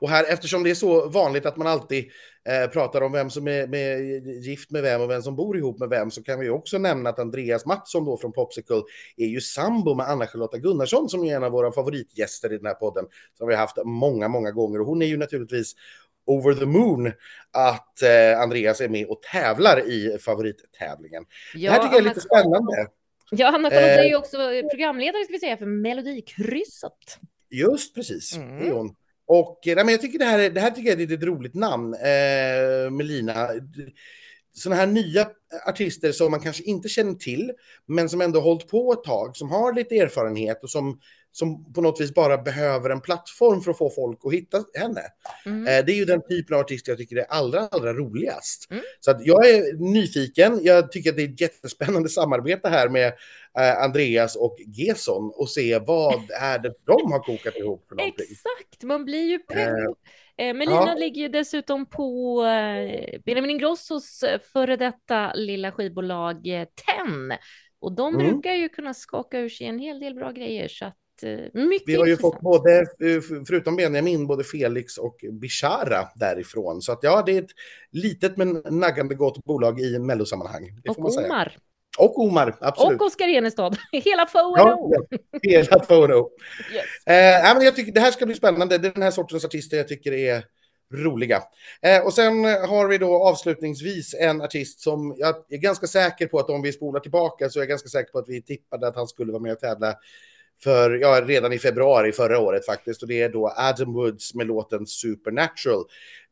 [0.00, 2.10] Och här, eftersom det är så vanligt att man alltid
[2.72, 5.88] pratar om vem som är med, gift med vem och vem som bor ihop med
[5.88, 8.82] vem, så kan vi också nämna att Andreas Mattsson då från Popsicle
[9.16, 12.74] är ju sambo med Anna-Charlotta Gunnarsson som är en av våra favoritgäster i den här
[12.74, 13.04] podden,
[13.38, 14.80] som vi har haft många, många gånger.
[14.80, 15.74] Och hon är ju naturligtvis
[16.26, 17.12] over the moon
[17.52, 21.24] att eh, Andreas är med och tävlar i favorittävlingen.
[21.54, 22.86] Ja, det här tycker jag är lite spännande.
[23.30, 24.36] Ja, Anna-Charlotta är ju eh, också
[24.70, 27.18] programledare ska vi säga för Melodikrysset.
[27.50, 28.58] Just precis, mm.
[28.58, 28.94] det är hon.
[29.32, 31.54] Och eh, nej, men jag tycker det här, det här tycker jag är ett roligt
[31.54, 33.48] namn, eh, Melina.
[34.52, 35.28] Sådana här nya
[35.66, 37.52] artister som man kanske inte känner till,
[37.86, 41.00] men som ändå hållit på ett tag, som har lite erfarenhet och som
[41.32, 45.00] som på något vis bara behöver en plattform för att få folk att hitta henne.
[45.46, 45.66] Mm.
[45.66, 48.70] Eh, det är ju den typen av artist jag tycker är allra, allra roligast.
[48.70, 48.84] Mm.
[49.00, 50.60] Så att jag är nyfiken.
[50.62, 53.06] Jag tycker att det är ett jättespännande samarbete här med
[53.58, 58.26] eh, Andreas och Gesson och se vad är det de har kokat ihop för någonting.
[58.30, 59.96] Exakt, man blir ju pepp.
[60.36, 60.94] Eh, Melina ja.
[60.94, 62.42] ligger ju dessutom på
[63.24, 66.42] Benjamin Ingrossos före detta lilla skivbolag
[66.86, 67.32] Ten.
[67.80, 68.26] Och de mm.
[68.26, 70.68] brukar ju kunna skaka ur sig en hel del bra grejer.
[70.68, 70.96] Så att
[71.52, 76.82] mycket Vi har ju fått både, eh, förutom Benjamin, både Felix och Bishara därifrån.
[76.82, 77.50] Så att ja, det är ett
[77.90, 80.80] litet men naggande gott bolag i mellosammanhang.
[80.88, 81.56] och Omar.
[81.98, 83.00] Och Omar, absolut.
[83.00, 83.76] Och Oskar Enestad.
[83.92, 84.56] Hela Fono.
[84.56, 86.30] Ja, hela Fono.
[86.74, 87.06] yes.
[87.06, 88.78] eh, men jag tycker det här ska bli spännande.
[88.78, 90.44] Det är den här sortens artister jag tycker är
[90.94, 91.42] roliga.
[91.82, 96.38] Eh, och sen har vi då avslutningsvis en artist som jag är ganska säker på
[96.38, 98.96] att om vi spolar tillbaka så är jag ganska säker på att vi tippade att
[98.96, 99.94] han skulle vara med och tävla
[100.62, 103.02] för, ja, redan i februari förra året faktiskt.
[103.02, 105.84] Och det är då Adam Woods med låten Supernatural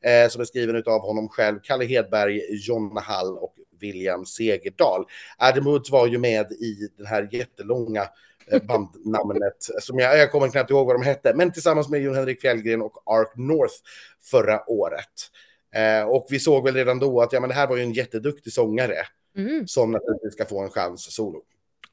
[0.04, 5.04] eh, som är skriven av honom själv, Kalle Hedberg, Jonna Hall och William Segerdahl.
[5.38, 8.06] Adam Woods var ju med i den här jättelånga
[8.50, 12.14] eh, bandnamnet som jag, jag kommer knappt ihåg vad de hette, men tillsammans med Jon
[12.14, 13.74] Henrik Fjällgren och Ark North
[14.22, 15.30] förra året.
[15.74, 17.92] Eh, och vi såg väl redan då att ja, men det här var ju en
[17.92, 18.96] jätteduktig sångare
[19.36, 19.68] mm.
[19.68, 21.42] som naturligtvis ska få en chans solo.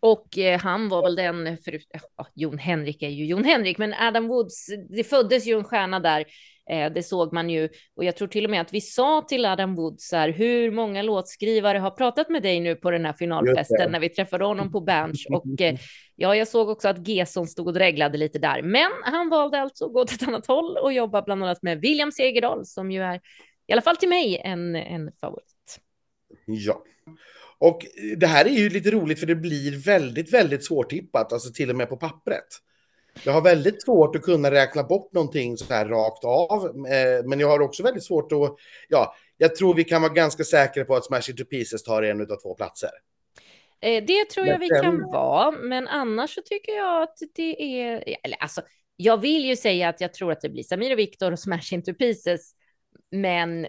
[0.05, 1.79] Och eh, han var väl den, för,
[2.17, 5.99] ja, Jon Henrik är ju Jon Henrik, men Adam Woods, det föddes ju en stjärna
[5.99, 6.25] där.
[6.69, 9.45] Eh, det såg man ju och jag tror till och med att vi sa till
[9.45, 13.91] Adam Woods här, hur många låtskrivare har pratat med dig nu på den här finalfesten
[13.91, 15.75] när vi träffade honom på Berns och eh,
[16.15, 19.85] ja, jag såg också att Gesson stod och dreglade lite där, men han valde alltså
[19.85, 23.03] att gå till ett annat håll och jobba bland annat med William Segerdahl som ju
[23.03, 23.21] är
[23.67, 25.79] i alla fall till mig en, en favorit.
[26.45, 26.83] Ja.
[27.65, 27.85] Och
[28.17, 31.75] det här är ju lite roligt för det blir väldigt, väldigt svårtippat, alltså till och
[31.75, 32.45] med på pappret.
[33.23, 37.39] Jag har väldigt svårt att kunna räkna bort någonting så här rakt av, eh, men
[37.39, 38.55] jag har också väldigt svårt att,
[38.89, 42.21] ja, jag tror vi kan vara ganska säkra på att Smash Into Pieces tar en
[42.21, 42.89] av två platser.
[43.81, 48.15] Eh, det tror jag vi kan vara, men annars så tycker jag att det är,
[48.23, 48.61] eller alltså,
[48.95, 51.73] jag vill ju säga att jag tror att det blir Samir och Viktor och Smash
[51.73, 52.51] Into Pieces,
[53.11, 53.67] men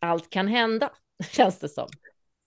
[0.00, 0.92] allt kan hända,
[1.32, 1.88] känns det som.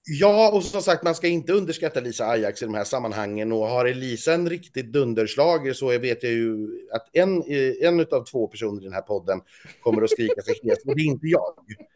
[0.06, 3.52] Ja, och som sagt, man ska inte underskatta Lisa Ajax i de här sammanhangen.
[3.52, 7.44] Och har Elisa en riktigt dunderslag så vet jag ju att en,
[7.82, 9.42] en av två personer i den här podden
[9.82, 10.86] kommer att skrika sig hes.
[10.86, 11.54] Och det är inte jag.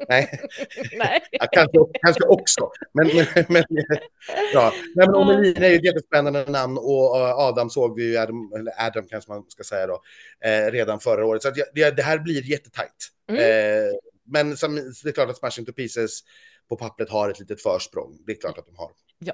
[0.09, 0.39] Nej,
[0.97, 1.21] Nej.
[1.31, 2.69] Ja, kanske, kanske också.
[2.93, 3.07] Men,
[3.47, 3.63] men,
[4.53, 4.73] ja.
[4.95, 8.73] Nej, men Omelin är ju ett jättespännande namn och Adam såg vi ju, Adam, eller
[8.87, 10.01] Adam kanske man ska säga då,
[10.45, 11.43] eh, redan förra året.
[11.43, 13.09] Så det, det, här blir jättetajt.
[13.29, 13.41] Mm.
[13.41, 13.93] Eh,
[14.25, 16.19] men som, det är klart att Smash Into Pieces
[16.69, 18.17] på pappret har ett litet försprång.
[18.25, 18.91] Det är klart att de har.
[19.19, 19.33] Ja.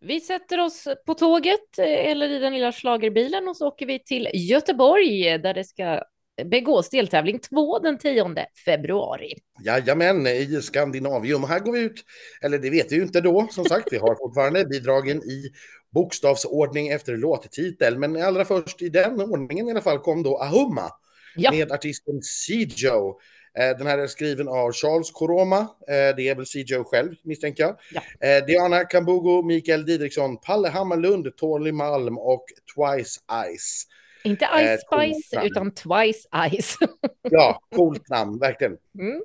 [0.00, 4.04] Vi sätter oss på tåget eh, eller i den lilla slagerbilen och så åker vi
[4.04, 6.02] till Göteborg där det ska
[6.44, 9.34] begås deltävling 2 den 10 februari.
[9.64, 11.44] Jajamän, i Skandinavium.
[11.44, 12.04] Här går vi ut,
[12.42, 15.50] eller det vet vi ju inte då, som sagt, vi har fortfarande bidragen i
[15.90, 20.90] bokstavsordning efter låttitel, men allra först i den ordningen i alla fall kom då Ahumma
[21.36, 21.52] ja.
[21.52, 23.20] med artisten Sijo.
[23.58, 27.62] Eh, den här är skriven av Charles Koroma, eh, det är väl Sijo själv misstänker
[27.62, 27.76] jag.
[27.92, 28.28] Ja.
[28.28, 33.20] Eh, Diana Kambugo, Mikael Didriksson, Palle Hammarlund, Torli Malm och Twice
[33.56, 33.86] Ice.
[34.24, 36.76] Inte Ice Spice, utan Twice Ice.
[37.22, 38.76] ja, coolt namn, verkligen.
[38.98, 39.22] Mm.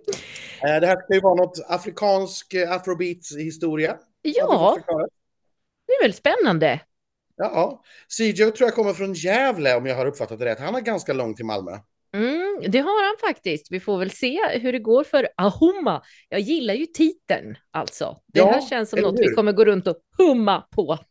[0.61, 3.97] Det här ska ju vara något afrikansk afrobeats-historia.
[4.21, 4.77] Ja,
[5.88, 6.79] det är väl spännande.
[7.35, 10.59] Ja, Sijo tror jag kommer från Gävle om jag har uppfattat det rätt.
[10.59, 11.77] Han har ganska långt till Malmö.
[12.15, 13.71] Mm, det har han faktiskt.
[13.71, 16.04] Vi får väl se hur det går för Ahumma.
[16.30, 18.17] Jag gillar ju titeln alltså.
[18.34, 19.30] Det ja, här känns som något hur?
[19.30, 20.99] vi kommer gå runt och humma på.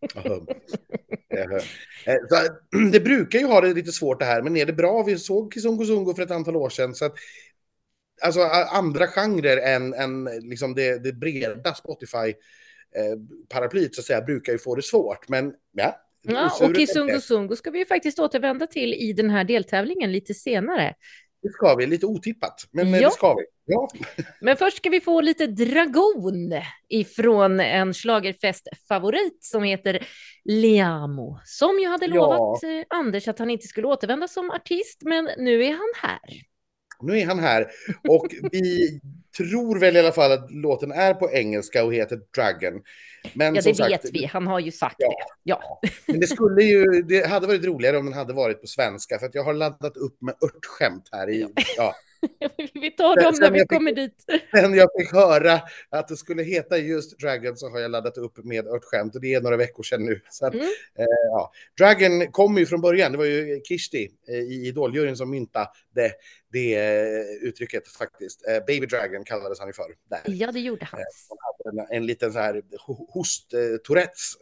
[2.92, 5.02] det brukar ju ha det lite svårt det här, men är det bra?
[5.02, 7.14] Vi såg Kizungo Zungo för ett antal år sedan, så att
[8.22, 8.40] alltså
[8.72, 12.34] andra genrer än, än liksom det, det breda Spotify
[12.94, 13.16] eh,
[13.92, 15.28] så att säga brukar ju få det svårt.
[15.28, 19.44] Men ja, Ja, och Kizungo Zungo ska vi ju faktiskt återvända till i den här
[19.44, 20.94] deltävlingen lite senare.
[21.42, 23.08] Det ska vi, lite otippat, men ja.
[23.08, 23.44] det ska vi.
[23.70, 23.88] Ja.
[24.40, 26.52] Men först ska vi få lite Dragon
[26.88, 30.06] ifrån en slagerfestfavorit som heter
[30.44, 32.68] Liamo, som ju hade lovat ja.
[32.68, 36.18] Eh, Anders att han inte skulle återvända som artist, men nu är han här.
[37.00, 37.66] Nu är han här
[38.08, 39.00] och vi
[39.36, 42.82] tror väl i alla fall att låten är på engelska och heter Dragon.
[43.34, 44.24] Men ja, det sagt, vet vi.
[44.24, 45.14] Han har ju sagt ja, det.
[45.42, 45.80] Ja.
[46.06, 49.26] Men det skulle ju, det hade varit roligare om den hade varit på svenska, för
[49.26, 51.94] att jag har laddat upp med örtskämt här i, ja.
[52.74, 54.24] vi tar dem när vi kommer dit.
[54.50, 55.60] Sen jag fick höra
[55.90, 59.34] att det skulle heta just Dragon så har jag laddat upp med örtskämt och det
[59.34, 60.20] är några veckor sedan nu.
[60.30, 60.66] Så att, mm.
[60.98, 61.52] eh, ja.
[61.78, 66.12] Dragon kom ju från början, det var ju Kishti eh, i Idoljuryn som myntade det,
[66.52, 68.48] det eh, uttrycket faktiskt.
[68.48, 69.94] Eh, Baby Dragon kallades han ju för.
[70.10, 70.20] Där.
[70.24, 71.00] Ja, det gjorde han.
[71.68, 72.62] En, en, liten så här
[73.12, 74.36] host-tourettes,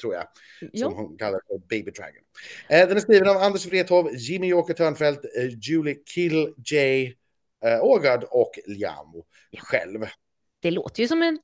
[0.00, 0.24] tror jag,
[0.60, 0.82] jo.
[0.82, 2.22] som hon kallar för Baby Dragon.
[2.68, 5.24] den är skriven av Anders Wrethov, Jimmy Joker Törnfeldt,
[5.62, 7.14] Julie Kill J
[7.64, 9.60] eh, Ågard och Liamo ja.
[9.62, 10.06] själv.
[10.60, 11.40] Det låter ju som ett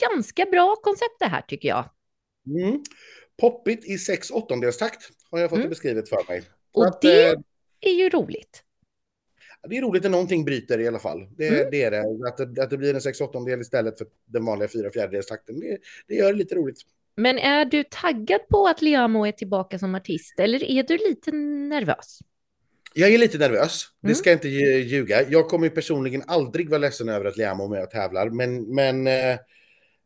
[0.00, 1.90] ganska bra koncept det här tycker jag.
[2.46, 2.82] Mm.
[3.36, 5.66] Poppigt i sex åttondelstakt har jag fått mm.
[5.66, 6.42] det beskrivet för mig.
[6.72, 7.38] Och att, det eh,
[7.80, 8.62] är ju roligt.
[9.68, 11.28] Det är roligt när någonting bryter i alla fall.
[11.36, 11.68] Det, mm.
[11.70, 12.28] det är det.
[12.28, 12.62] Att, det.
[12.62, 15.60] att det blir en sex åttondel istället för den vanliga fyra fjärdedelstakten.
[15.60, 16.78] Det, det gör det lite roligt.
[17.16, 21.32] Men är du taggad på att Liamo är tillbaka som artist eller är du lite
[21.32, 22.18] nervös?
[22.94, 24.14] Jag är lite nervös, det mm.
[24.14, 25.28] ska jag inte ljuga.
[25.28, 29.38] Jag kommer personligen aldrig vara ledsen över att Liam och jag tävlar, men, men eh,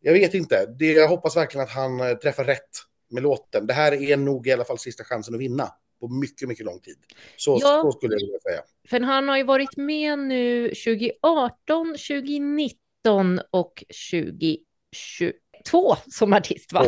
[0.01, 0.67] jag vet inte.
[0.79, 2.71] Det, jag hoppas verkligen att han eh, träffar rätt
[3.11, 3.67] med låten.
[3.67, 5.69] Det här är nog i alla fall sista chansen att vinna
[6.01, 6.97] på mycket, mycket lång tid.
[7.37, 8.63] Så, ja, så skulle jag vilja säga.
[8.89, 15.33] För han har ju varit med nu 2018, 2019 och 2020
[15.65, 16.87] två som artist va?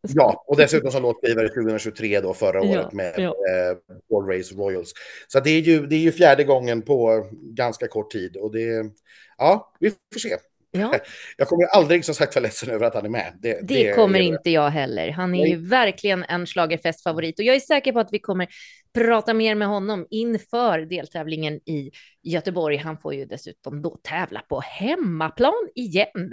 [0.00, 3.34] Ja, och dessutom som låtskrivare 2023 då förra året ja, med ja.
[3.50, 4.92] Eh, Race Royals.
[5.28, 8.90] Så det är, ju, det är ju fjärde gången på ganska kort tid och det,
[9.38, 10.36] ja, vi får se.
[10.70, 10.94] Ja.
[11.36, 13.32] Jag kommer aldrig som sagt vara ledsen över att han är med.
[13.38, 15.10] Det, det, det kommer inte jag heller.
[15.10, 15.50] Han är Nej.
[15.50, 18.48] ju verkligen en slagerfestfavorit och jag är säker på att vi kommer
[18.94, 21.90] prata mer med honom inför deltävlingen i
[22.22, 22.76] Göteborg.
[22.76, 26.32] Han får ju dessutom då tävla på hemmaplan igen.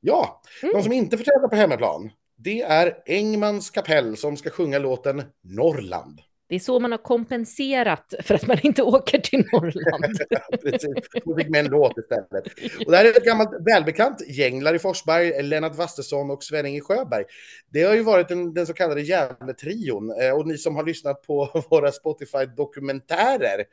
[0.00, 0.74] Ja, mm.
[0.74, 5.22] de som inte får tävla på hemmaplan, det är Engmans kapell som ska sjunga låten
[5.42, 6.20] Norrland.
[6.48, 10.18] Det är så man har kompenserat för att man inte åker till Norrland.
[10.62, 12.46] Precis, man fick med en låt istället.
[12.86, 17.24] Och det här är ett gammalt välbekant gäng, Larry Forsberg, Lennart Wastesson och Sven-Inge Sjöberg.
[17.72, 21.22] Det har ju varit den, den så kallade Gävle-trion eh, och ni som har lyssnat
[21.22, 23.64] på våra Spotify-dokumentärer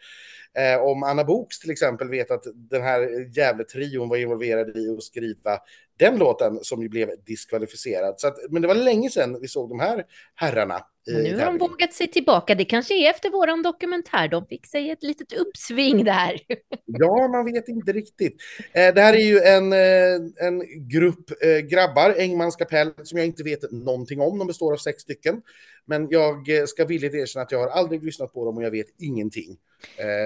[0.57, 5.03] eh, om Anna Boks till exempel vet att den här Gävle-trion var involverad i att
[5.03, 5.59] skriva
[5.97, 8.15] den låten som ju blev diskvalificerad.
[8.17, 10.03] Så att, men det var länge sedan vi såg de här
[10.35, 10.81] herrarna.
[11.07, 12.55] Men nu har de vågat sig tillbaka.
[12.55, 14.27] Det kanske är efter våran dokumentär.
[14.27, 16.39] De fick sig ett litet uppsving där.
[16.85, 18.41] Ja, man vet inte riktigt.
[18.73, 23.27] Eh, det här är ju en, eh, en grupp eh, grabbar, Engmans kapell, som jag
[23.27, 24.37] inte vet någonting om.
[24.37, 25.41] De består av sex stycken.
[25.85, 28.87] Men jag ska villigt erkänna att jag har aldrig lyssnat på dem och jag vet
[28.99, 29.57] ingenting.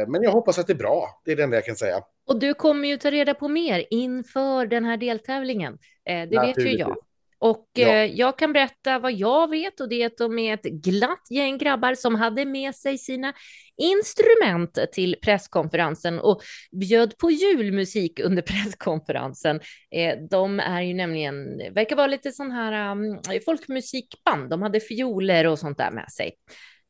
[0.07, 1.21] Men jag hoppas att det är bra.
[1.25, 2.03] Det är det enda jag kan säga.
[2.27, 5.77] Och du kommer ju ta reda på mer inför den här deltävlingen.
[6.05, 6.97] Det vet ju jag.
[7.41, 7.87] Och Ja.
[7.87, 11.31] eh, jag kan berätta vad jag vet och det är att de är ett glatt
[11.31, 13.33] gäng grabbar som hade med sig sina
[13.77, 19.59] instrument till presskonferensen och bjöd på julmusik under presskonferensen.
[19.95, 24.49] Eh, de är ju nämligen, verkar vara lite sån här um, folkmusikband.
[24.49, 26.31] De hade fioler och sånt där med sig.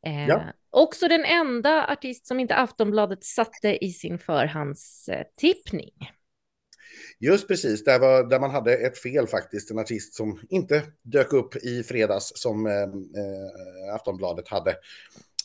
[0.06, 0.44] Eh, Ja.
[0.72, 5.92] Också den enda artist som inte Aftonbladet satte i sin förhandstippning.
[7.20, 9.72] Just precis, där, var, där man hade ett fel faktiskt.
[9.72, 14.72] En artist som inte dök upp i fredags som eh, eh, Aftonbladet hade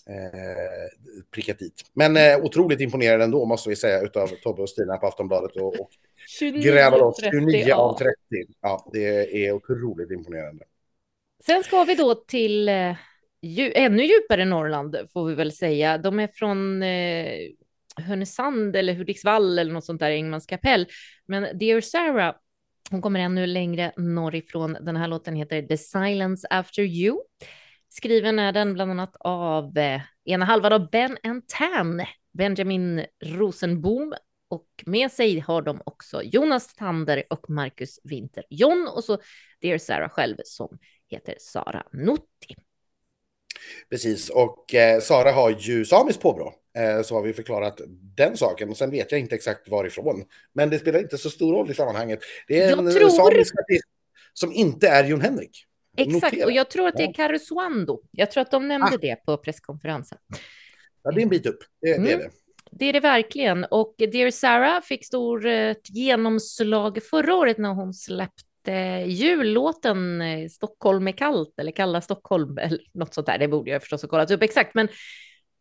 [0.07, 1.83] eh, prickat dit.
[1.93, 5.81] Men eh, otroligt imponerande ändå måste vi säga utav Tobbe och Stina på Aftonbladet och,
[5.81, 5.91] och
[6.39, 7.77] 29 gräva loss 30, 29 ja.
[7.77, 8.15] av 30.
[8.61, 10.65] Ja, det är otroligt imponerande.
[11.47, 12.97] Sen ska vi då till eh,
[13.75, 15.99] ännu djupare Norrland, får vi väl säga.
[15.99, 17.51] De är från eh,
[18.01, 20.87] Härnösand eller Hudiksvall eller något sånt där, Engmans kapell.
[21.27, 22.35] Men Dear Sarah,
[22.91, 24.77] hon kommer ännu längre norrifrån.
[24.81, 27.19] Den här låten heter The Silence After You.
[27.89, 34.15] Skriven är den bland annat av eh, ena halvan av Ben and Tan, Benjamin Rosenboom.
[34.49, 39.19] Och med sig har de också Jonas Tander och Marcus Winter John och så
[39.61, 40.79] Dear Sarah själv som
[41.11, 42.57] heter Sara Notti.
[43.91, 46.55] Precis, och eh, Sara har ju samiskt påbrå.
[46.79, 47.81] Eh, så har vi förklarat
[48.17, 48.71] den saken.
[48.71, 50.25] Och sen vet jag inte exakt varifrån.
[50.55, 52.21] Men det spelar inte så stor roll i sammanhanget.
[52.49, 53.85] Det är Jag en tror- samisk artist
[54.33, 55.65] som inte är Jon Henrik.
[55.97, 56.47] Exakt, Notera.
[56.47, 57.13] och jag tror att det är.
[57.15, 58.01] Karesuando.
[58.11, 58.99] Jag tror att de nämnde Ah.
[59.01, 60.19] det på presskonferensen.
[61.03, 61.59] Ja, det är en bit upp.
[61.81, 62.19] Det, det är Mm.
[62.19, 62.31] det.
[62.71, 63.65] Det är det verkligen.
[63.65, 70.49] Och Dear Sarah fick stor eh, genomslag förra året när hon släppte Eh, jullåten eh,
[70.49, 73.39] Stockholm är kallt eller Kalla Stockholm eller något sånt där.
[73.39, 74.89] Det borde jag förstås ha kollat upp exakt, men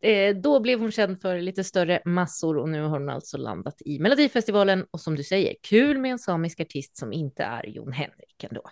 [0.02, 3.82] eh, då blev hon känd för lite större massor och nu har hon alltså landat
[3.84, 7.92] i Melodifestivalen och som du säger, kul med en samisk artist som inte är Jon
[7.92, 8.62] Henrik ändå.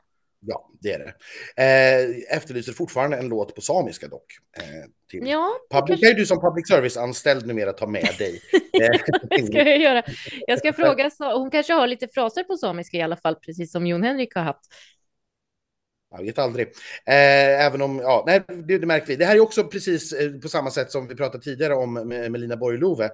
[0.46, 1.12] Ja, det är det.
[1.62, 4.24] Eh, efterlyser fortfarande en låt på samiska dock.
[4.58, 4.64] Eh.
[5.28, 8.40] Ja, Public, kanske- du som public service-anställd numera ta med dig.
[8.82, 8.90] Eh,
[9.30, 10.02] Det ska jag göra.
[10.46, 13.86] Jag ska fråga, hon kanske har lite fraser på samiska i alla fall, precis som
[13.86, 14.60] Jon Henrik har haft.
[16.12, 16.66] Jag vet aldrig.
[17.06, 19.16] Eh, även om, ja, nej, det, det märker vi.
[19.16, 22.32] Det här är också precis eh, på samma sätt som vi pratade tidigare om med
[22.32, 23.04] Melina Borg-Love.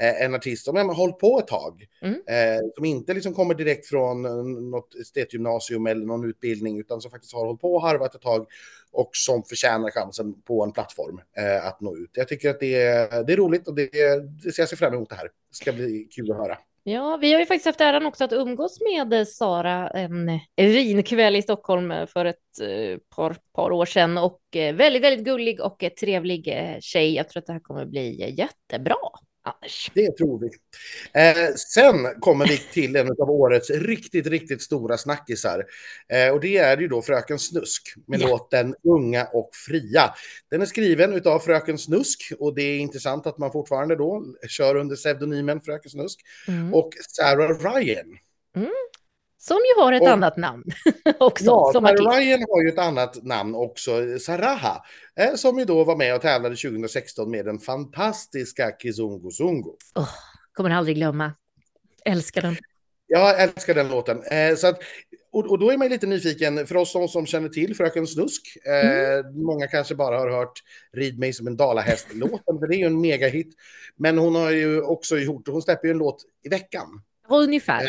[0.00, 1.86] Eh, en artist som har hållit på ett tag.
[2.02, 2.14] Mm.
[2.14, 7.10] Eh, som inte liksom kommer direkt från eh, något estetgymnasium eller någon utbildning, utan som
[7.10, 8.46] faktiskt har hållit på och harvat ett tag
[8.92, 12.10] och som förtjänar chansen på en plattform eh, att nå ut.
[12.12, 13.90] Jag tycker att det är, det är roligt och det,
[14.44, 15.24] det ser jag fram emot det här.
[15.24, 16.58] Det ska bli kul att höra.
[16.86, 20.40] Ja, vi har ju faktiskt haft äran också att umgås med eh, Sara en eh,
[20.56, 22.38] vinkväll i Stockholm eh, för ett
[23.16, 27.14] par, par år sedan och väldigt, väldigt gullig och trevlig tjej.
[27.14, 28.96] Jag tror att det här kommer bli jättebra,
[29.46, 29.90] Anders.
[29.94, 30.46] Det tror vi.
[31.20, 35.64] Eh, sen kommer vi till en av årets riktigt, riktigt stora snackisar.
[36.08, 38.28] Eh, och det är ju då Fröken Snusk med Ja.
[38.28, 40.14] låten Unga och fria.
[40.50, 44.74] Den är skriven av Fröken Snusk och det är intressant att man fortfarande då kör
[44.74, 46.74] under pseudonymen Fröken Snusk Mm.
[46.74, 48.18] och Sarah Ryan.
[49.46, 50.64] Som ju har ett Och- annat namn
[51.20, 51.86] också Ja, som.
[51.86, 54.82] Ryan har ju ett annat namn också, Saraha,
[55.20, 59.70] eh, som ju då var med och tävlade 2016 med den fantastiska Kizungu Zungu.
[60.52, 61.32] Kommer aldrig glömma.
[62.04, 62.56] Älskar den.
[63.06, 64.22] Jag älskar den låten.
[64.22, 64.78] Eh, så att,
[65.32, 68.56] och, och då är man lite nyfiken, för oss som, som känner till Fröken Snusk,
[68.66, 72.86] eh, många kanske bara har hört Rid mig som en dalahäst-låten, för det är ju
[72.86, 73.54] en megahit.
[73.96, 76.86] Men hon har ju också gjort, hon släpper ju en låt i veckan
[77.28, 77.86] Ungefär.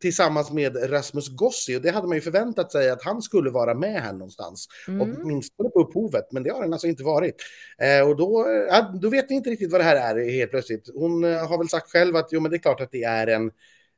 [0.00, 3.74] Tillsammans med Rasmus Gossi och det hade man ju förväntat sig att han skulle vara
[3.74, 4.66] med här någonstans.
[4.88, 5.00] Mm.
[5.00, 7.34] Åtminstone på upphovet, men det har den alltså inte varit.
[7.78, 10.90] Eh, och då, eh, då vet ni inte riktigt vad det här är helt plötsligt.
[10.94, 13.26] Hon eh, har väl sagt själv att jo, men det är klart att det är
[13.26, 13.46] en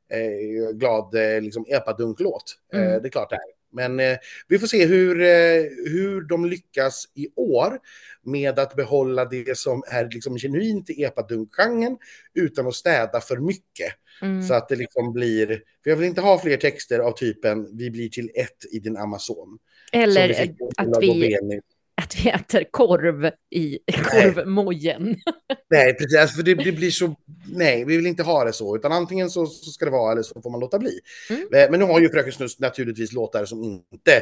[0.09, 2.43] eh, glad eh, liksom epadunk-låt.
[2.73, 3.01] Eh, Mm.
[3.01, 3.60] det är klart det är.
[3.71, 4.17] Men eh,
[4.47, 7.79] vi får se hur, eh, hur de lyckas i år
[8.23, 11.97] med att behålla det som är liksom genuint i epadunk-genren
[12.33, 13.93] utan att städa för mycket.
[14.21, 14.43] Mm.
[14.43, 15.47] Så att det liksom blir,
[15.83, 18.97] för jag vill inte ha fler texter av typen vi blir till ett i din
[18.97, 19.59] Amazon.
[19.91, 20.33] Eller vi
[20.77, 21.61] att vi.
[22.03, 25.15] Att vi äter korv i korvmojen.
[25.69, 26.17] Nej, precis.
[26.17, 27.15] Alltså, För det, det blir så...
[27.53, 28.75] Nej, vi vill inte ha det så.
[28.75, 30.99] Utan antingen så, så ska det vara eller så får man låta bli.
[31.29, 31.41] Mm.
[31.53, 34.21] Eh, Men nu har ju Fröken Snusk naturligtvis låtar som inte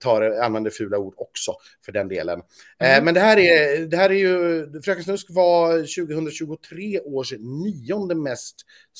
[0.00, 1.52] tar, använder fula ord också
[1.84, 2.40] för den delen.
[2.80, 3.04] Eh, Mm.
[3.04, 4.66] Men det här, är, det här är ju...
[4.82, 8.56] Fröken Snusk var 2023 års nionde mest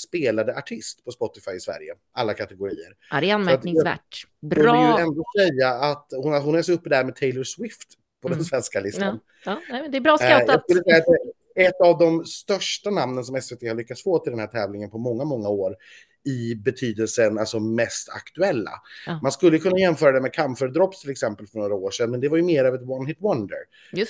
[0.09, 1.93] spelade artist på Spotify i Sverige.
[2.13, 2.93] Alla kategorier.
[3.11, 4.25] Ja, det är anmärkningsvärt.
[4.41, 4.99] Jag vill ju Bra.
[4.99, 7.89] ändå säga att hon, hon är så uppe där med Taylor Swift
[8.23, 8.45] på den Mm.
[8.45, 9.21] svenska listan.
[9.45, 10.65] Ja, ja det är bra Eh, scoutat.
[11.55, 14.99] ett av de största namnen som SVT har lyckats få till den här tävlingen på
[14.99, 15.77] många, många år
[16.25, 18.71] i betydelsen alltså mest aktuella.
[19.07, 19.21] Ja.
[19.23, 22.21] Man skulle kunna jämföra det med Camphor Drops till exempel för några år sedan, men
[22.21, 23.59] det var ju mer av ett one-hit wonder.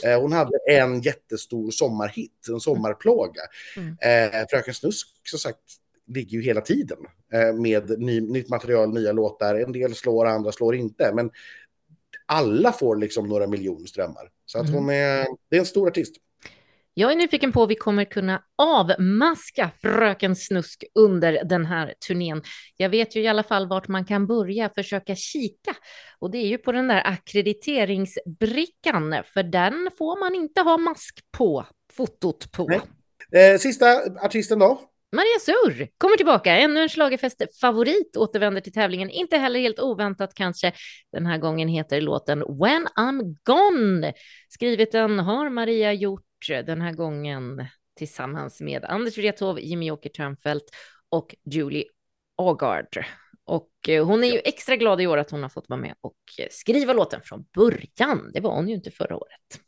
[0.06, 3.40] Eh, hon hade en jättestor sommarhit, en sommarplåga.
[3.76, 3.96] Mm.
[4.32, 5.58] Eh, Fröken Snusk, som sagt,
[6.06, 6.98] ligger ju hela tiden
[7.32, 9.54] eh, med ny, nytt material, nya låtar.
[9.54, 11.30] En del slår, andra slår inte, men
[12.30, 14.30] alla får liksom några miljoner strömmar.
[14.46, 14.78] Så att mm.
[14.78, 16.16] hon är, det är en stor artist.
[16.94, 22.42] Jag är nyfiken på om vi kommer kunna avmaska Fröken Snusk under den här turnén.
[22.76, 25.76] Jag vet ju i alla fall vart man kan börja försöka kika
[26.18, 31.18] och det är ju på den där akkrediteringsbrickan, för den får man inte ha mask
[31.38, 32.70] på fotot på.
[33.32, 33.86] Eh, sista
[34.22, 34.80] artisten då?
[35.12, 40.72] Maria Sur kommer tillbaka, ännu en schlagerfest-favorit återvänder till tävlingen, inte heller helt oväntat kanske.
[41.12, 44.12] Den här gången heter låten When I'm Gone.
[44.48, 50.70] Skrivit den har Maria gjort den här gången tillsammans med Anders Wrethov, Jimmy Åker Törnfeldt
[51.08, 51.84] och Julie
[52.36, 53.04] Agard.
[53.44, 55.94] Och eh, hon är ju extra glad i år att hon har fått vara med
[56.00, 56.16] och
[56.50, 58.30] skriva låten från början.
[58.34, 59.60] Det var hon ju inte förra året.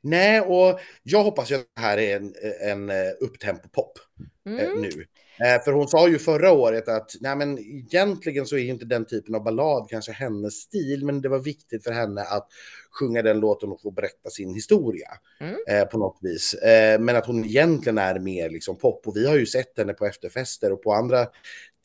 [0.00, 2.34] Nej, och jag hoppas att det här är en,
[2.70, 4.80] en eh, upptempo-pop eh, mm.
[4.80, 5.06] nu.
[5.40, 9.04] Eh, för hon sa ju förra året att nej men egentligen så är inte den
[9.04, 12.48] typen av ballad kanske hennes stil, men det var viktigt för henne att
[12.90, 15.08] sjunga den låten och få berätta sin historia
[15.40, 15.54] mm.
[15.68, 16.54] eh, på något vis.
[16.54, 19.92] Eh, men att hon egentligen är mer liksom pop och vi har ju sett henne
[19.92, 21.26] på efterfester och på andra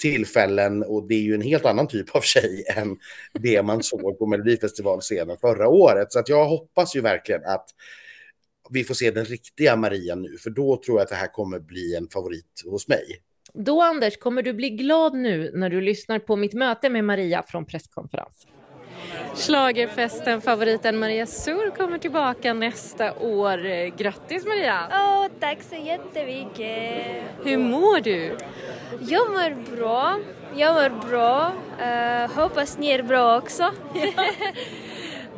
[0.02, 2.98] tillfällen och det är ju en helt annan typ av tjej än
[3.34, 6.12] det man såg på Melodifestivalscenen förra året.
[6.12, 7.66] Så att jag hoppas ju verkligen att
[8.70, 11.60] vi får se den riktiga Maria nu, för då tror jag att det här kommer
[11.60, 13.04] bli en favorit hos mig.
[13.54, 17.44] Då, Anders, kommer du bli glad nu när du lyssnar på mitt möte med Maria
[17.44, 18.52] från presskonferensen?
[19.36, 23.58] Schlagerfesten, favoriten Maria Sur kommer tillbaka nästa år.
[23.98, 24.88] Grattis Maria!
[24.92, 27.24] oh, tack så jättemycket!
[27.44, 28.38] Hur mår du?
[29.00, 30.20] Jag mår bra.
[30.56, 31.54] Jag mår bra.
[31.80, 33.72] Uh, hoppas ni är bra också.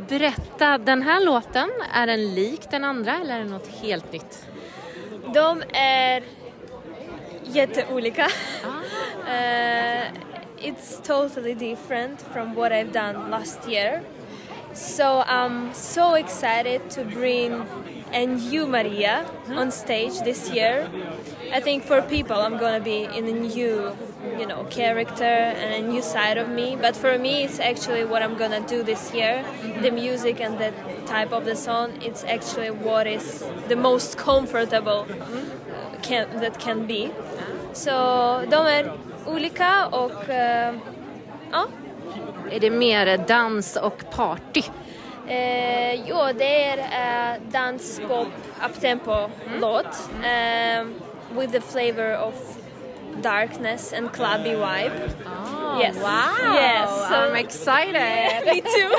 [0.08, 4.46] Berätta, den här låten, är den lik den andra eller är det något helt nytt?
[5.34, 6.24] De är
[7.44, 8.28] jätteolika.
[8.64, 8.68] Ah.
[9.32, 10.12] uh,
[10.62, 14.02] it's totally different from what I've done last year.
[14.74, 17.66] So I'm so excited to bring
[18.14, 20.90] a new Maria on stage this year.
[21.54, 23.92] I think for people I'm gonna be in a new,
[24.40, 26.78] you know, character and a new side of me.
[26.82, 29.44] But for me, it's actually what I'm gonna do this year.
[29.82, 30.72] The music and the
[31.06, 35.06] type of the song, it's actually what is the most comfortable
[36.02, 37.10] can, that can be.
[37.74, 37.92] Så
[38.50, 38.92] de är
[39.26, 40.76] olika och uh,
[41.52, 41.68] ja.
[42.52, 44.64] Är det mer dans och party?
[45.28, 48.28] Uh, jo, det är uh, dans, pop,
[48.66, 50.88] uptempo-låt mm.
[50.88, 50.94] uh,
[51.40, 52.61] with the flavor of
[53.22, 54.94] darkness and clubby vibe.
[55.26, 55.96] Oh, yes.
[55.96, 56.54] Wow!
[56.54, 57.96] Yes, so, I'm excited.
[57.96, 58.92] Yeah, me too.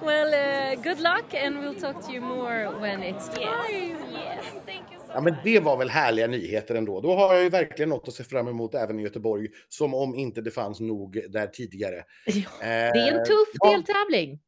[0.04, 3.70] well, uh, good luck and we'll talk to you more when it's time.
[3.70, 4.44] Yes, yes.
[4.66, 7.00] thank you Ja, men det var väl härliga nyheter ändå.
[7.00, 10.14] Då har jag ju verkligen något att se fram emot även i Göteborg, som om
[10.14, 12.04] inte det fanns nog där tidigare.
[12.26, 14.40] Ja, det är en tuff eh, deltävling.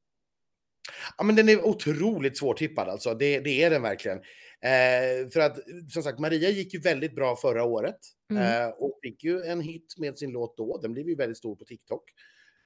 [1.19, 3.15] Ja, men den är otroligt svårtippad alltså.
[3.15, 4.19] Det, det är den verkligen.
[4.65, 5.59] Eh, för att
[5.93, 7.99] som sagt, Maria gick ju väldigt bra förra året
[8.31, 8.43] mm.
[8.43, 10.79] eh, och fick ju en hit med sin låt då.
[10.83, 12.05] Den blev ju väldigt stor på TikTok.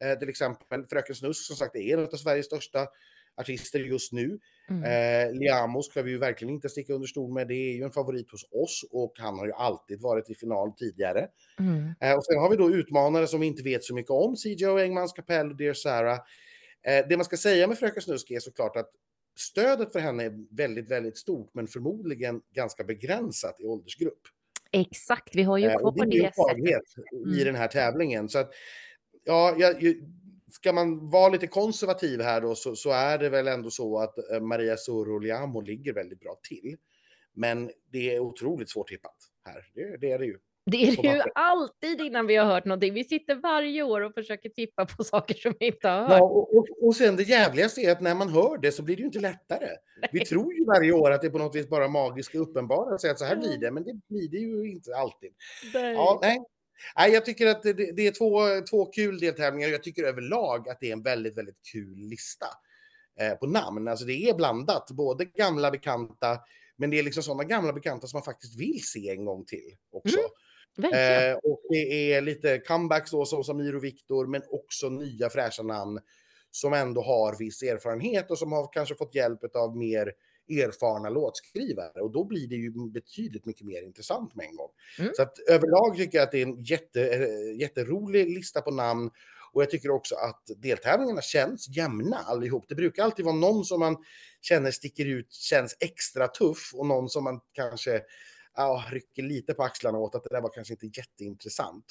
[0.04, 2.86] Eh, till exempel Fröken Snusk som sagt är en av Sveriges största
[3.36, 4.38] artister just nu.
[4.70, 4.84] Mm.
[4.84, 7.48] Eh, Liamo ska vi ju verkligen inte sticka under stol med.
[7.48, 10.72] Det är ju en favorit hos oss och han har ju alltid varit i final
[10.72, 11.28] tidigare.
[11.58, 11.94] Mm.
[12.00, 14.36] Eh, och sen har vi då utmanare som vi inte vet så mycket om.
[14.36, 16.18] CJ Engmans kapell och Dear Sarah.
[16.82, 18.90] Eh, det man ska säga med Fröken Snusk är såklart att
[19.40, 24.20] stödet för henne är väldigt, väldigt stort, men förmodligen ganska begränsat i åldersgrupp.
[24.72, 26.10] Exakt, vi har ju kvar eh, det.
[26.10, 26.82] Det är en svaghet
[27.12, 27.34] mm.
[27.34, 28.28] i den här tävlingen.
[28.28, 28.50] Så att,
[29.24, 29.94] ja, jag,
[30.50, 34.30] ska man vara lite konservativ här då så, så är det väl ändå så att
[34.32, 36.76] eh, Maria Soroliamo ligger väldigt bra till.
[37.32, 39.66] Men det är otroligt svårt tippat här.
[39.74, 40.38] Det, det är det ju.
[40.66, 42.94] Det är det ju alltid innan vi har hört någonting.
[42.94, 46.10] Vi sitter varje år och försöker tippa på saker som vi inte har hört.
[46.10, 48.96] Ja, och, och, och sen det jävligaste är att när man hör det så blir
[48.96, 49.68] det ju inte lättare.
[50.00, 50.10] Nej.
[50.12, 53.18] Vi tror ju varje år att det på något vis bara magiska uppenbara sig att
[53.18, 55.30] så här blir det, men det blir det ju inte alltid.
[55.74, 55.92] Nej.
[55.92, 56.38] Ja, nej.
[56.96, 59.68] Nej, jag tycker att det, det, är två, två kul deltävlingar.
[59.68, 62.46] Jag tycker överlag att det är en väldigt, väldigt kul lista
[63.20, 63.88] eh, på namn.
[63.88, 66.38] Alltså det är blandat, både gamla bekanta,
[66.76, 69.76] men det är liksom sådana gamla bekanta som man faktiskt vill se en gång till
[69.92, 70.18] också.
[70.18, 70.30] Mm,
[70.84, 75.62] eh, och det är lite comebacks då som Samir och Viktor, men också nya fräscha
[75.62, 76.00] namn
[76.50, 80.12] som ändå har viss erfarenhet och som har kanske fått hjälp av mer
[80.50, 84.70] erfarna låtskrivare och då blir det ju betydligt mycket mer intressant med en gång.
[84.98, 85.12] Mm.
[85.14, 89.10] Så att överlag tycker jag att det är en jätte, eh, jätterolig lista på namn
[89.52, 92.64] och jag tycker också att deltävlingarna känns jämna allihop.
[92.68, 93.96] Det brukar alltid vara någon som man
[94.40, 98.02] känner sticker ut, känns extra tuff och någon som man kanske
[98.54, 101.84] ah, rycker lite på axlarna åt att det där var kanske inte jätteintressant.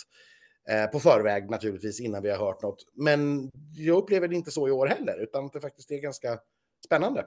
[0.70, 2.86] Eh, på förväg naturligtvis innan vi har hört något.
[2.94, 6.40] Men jag upplever det inte så i år heller, utan att det faktiskt är ganska
[6.86, 7.26] spännande.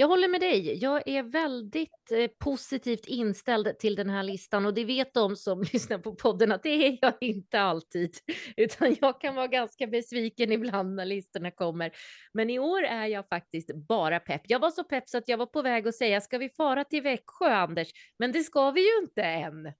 [0.00, 0.78] Jag håller med dig.
[0.82, 5.62] Jag är väldigt eh, positivt inställd till den här listan och det vet de som
[5.72, 8.16] lyssnar på podden att det är jag inte alltid,
[8.56, 11.90] utan jag kan vara ganska besviken ibland när listorna kommer.
[12.32, 14.42] Men i år är jag faktiskt bara pepp.
[14.44, 16.84] Jag var så pepp så att jag var på väg att säga, ska vi fara
[16.84, 17.88] till Växjö, Anders?
[18.18, 19.72] Men det ska vi ju inte än.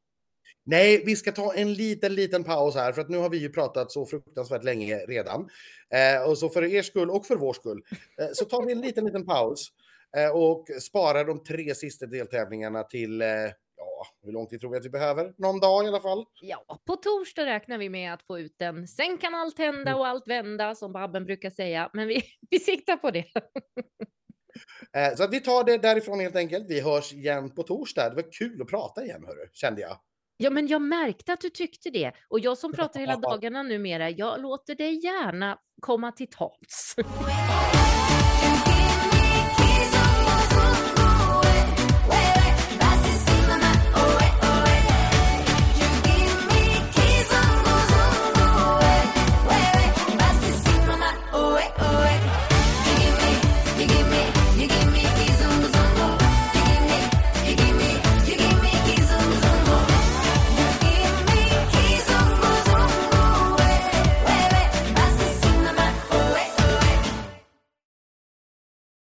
[0.71, 3.49] Nej, vi ska ta en liten, liten paus här för att nu har vi ju
[3.49, 5.49] pratat så fruktansvärt länge redan.
[5.95, 7.83] Eh, och så för er skull och för vår skull
[8.21, 9.78] eh, så tar vi en liten, liten paus eh,
[10.35, 13.29] och sparar de tre sista deltävlingarna till, eh,
[13.77, 15.35] ja, hur lång tid tror vi att vi behöver?
[15.39, 16.25] Någon dag i alla fall.
[16.43, 18.89] Ja, på torsdag räknar vi med att få ut den.
[18.89, 22.97] Sen kan allt hända och allt vända som Babben brukar säga, men vi, vi siktar
[22.97, 23.25] på det.
[24.93, 26.65] Eh, så att vi tar det därifrån helt enkelt.
[26.69, 28.09] Vi hörs igen på torsdag.
[28.09, 29.99] Det var kul att prata igen, hörru, kände jag.
[30.37, 32.13] Ja, men jag märkte att du tyckte det.
[32.29, 36.97] Och jag som pratar hela dagarna numera, jag låter dig gärna komma till tals.